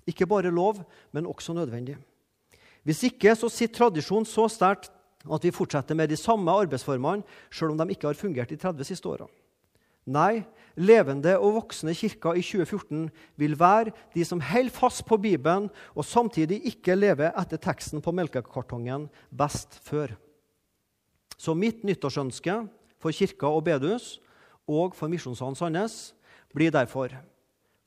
Ikke 0.08 0.26
bare 0.26 0.50
lov, 0.50 0.80
men 1.12 1.28
også 1.30 1.54
nødvendig. 1.54 1.96
Hvis 2.82 3.04
ikke 3.06 3.34
så 3.38 3.50
sitter 3.52 3.84
tradisjonen 3.84 4.26
så 4.26 4.48
sterkt 4.50 4.90
at 5.30 5.44
vi 5.46 5.54
fortsetter 5.54 5.94
med 5.94 6.10
de 6.10 6.18
samme 6.18 6.50
arbeidsformene 6.50 7.22
selv 7.52 7.74
om 7.74 7.78
de 7.78 7.94
ikke 7.94 8.08
har 8.10 8.18
fungert 8.18 8.50
de 8.50 8.58
30 8.58 8.88
siste 8.88 9.06
åra. 9.06 9.28
Nei, 10.10 10.42
levende 10.74 11.36
og 11.38 11.60
voksne 11.60 11.94
kirker 11.94 12.34
i 12.34 12.42
2014 12.42 13.04
vil 13.38 13.54
være 13.58 13.92
de 14.16 14.24
som 14.26 14.42
holder 14.42 14.74
fast 14.74 15.04
på 15.06 15.20
Bibelen 15.22 15.68
og 15.94 16.06
samtidig 16.06 16.58
ikke 16.72 16.98
lever 16.98 17.30
etter 17.38 17.60
teksten 17.62 18.02
på 18.02 18.10
melkekartongen 18.10 19.08
'best 19.30 19.78
før'. 19.86 20.16
Så 21.38 21.54
mitt 21.54 21.84
nyttårsønske 21.84 22.68
for 22.98 23.10
kirka 23.10 23.46
og 23.46 23.64
bedehus 23.64 24.18
og 24.68 24.96
for 24.96 25.10
Misjonssalen 25.10 25.58
Sandnes 25.58 26.12
blir 26.54 26.72
derfor 26.74 27.14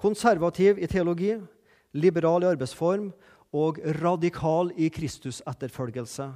konservativ 0.01 0.79
i 0.81 0.89
teologi, 0.89 1.35
liberal 1.95 2.43
i 2.43 2.51
arbeidsform 2.51 3.11
og 3.55 3.79
radikal 4.01 4.71
i 4.75 4.89
Kristus-etterfølgelse. 4.91 6.27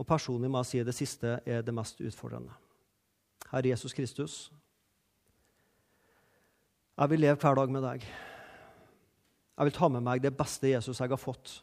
Og 0.00 0.06
personlig 0.08 0.50
må 0.50 0.62
jeg 0.62 0.70
si 0.70 0.84
det 0.86 0.96
siste 0.96 1.38
er 1.44 1.64
det 1.64 1.74
mest 1.76 2.00
utfordrende. 2.00 2.54
Herre 3.50 3.72
Jesus 3.72 3.92
Kristus, 3.92 4.52
jeg 7.00 7.10
vil 7.10 7.20
leve 7.20 7.40
hver 7.40 7.56
dag 7.56 7.72
med 7.72 7.84
deg. 7.84 8.04
Jeg 9.60 9.68
vil 9.68 9.76
ta 9.76 9.88
med 9.92 10.04
meg 10.04 10.22
det 10.24 10.32
beste 10.36 10.70
Jesus 10.70 11.00
jeg 11.00 11.10
har 11.12 11.20
fått, 11.20 11.58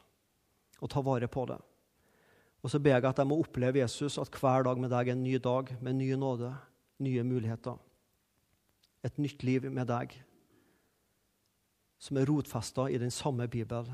og 0.82 0.89
ta 0.89 1.02
vare 1.02 1.30
på 1.30 1.45
det. 1.50 1.58
Og 2.62 2.72
så 2.74 2.82
ber 2.82 2.98
jeg 2.98 3.10
at 3.10 3.22
jeg 3.22 3.30
må 3.30 3.38
oppleve 3.41 3.80
Jesus, 3.80 4.18
at 4.22 4.34
hver 4.41 4.66
dag 4.66 4.82
med 4.82 4.91
deg 4.93 5.10
er 5.10 5.16
en 5.16 5.24
ny 5.24 5.38
dag 5.41 5.70
med 5.82 5.98
ny 5.98 6.12
nåde, 6.18 6.52
nye 7.06 7.24
muligheter. 7.26 7.78
Et 9.08 9.20
nytt 9.22 9.45
liv 9.47 9.70
med 9.72 9.88
deg 9.88 10.18
som 11.97 12.20
er 12.20 12.28
rotfesta 12.30 12.89
i 12.91 12.99
den 13.01 13.14
samme 13.14 13.47
Bibel, 13.49 13.88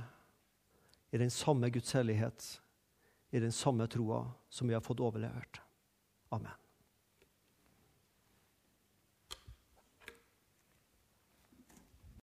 i 1.13 1.19
den 1.21 1.31
samme 1.31 1.69
Guds 1.71 1.93
hellighet, 1.95 2.47
i 3.31 3.39
den 3.39 3.53
samme 3.53 3.87
troa 3.87 4.25
som 4.49 4.67
vi 4.67 4.75
har 4.75 4.83
fått 4.83 5.03
overlevert. 5.03 5.61
Amen. 6.33 6.62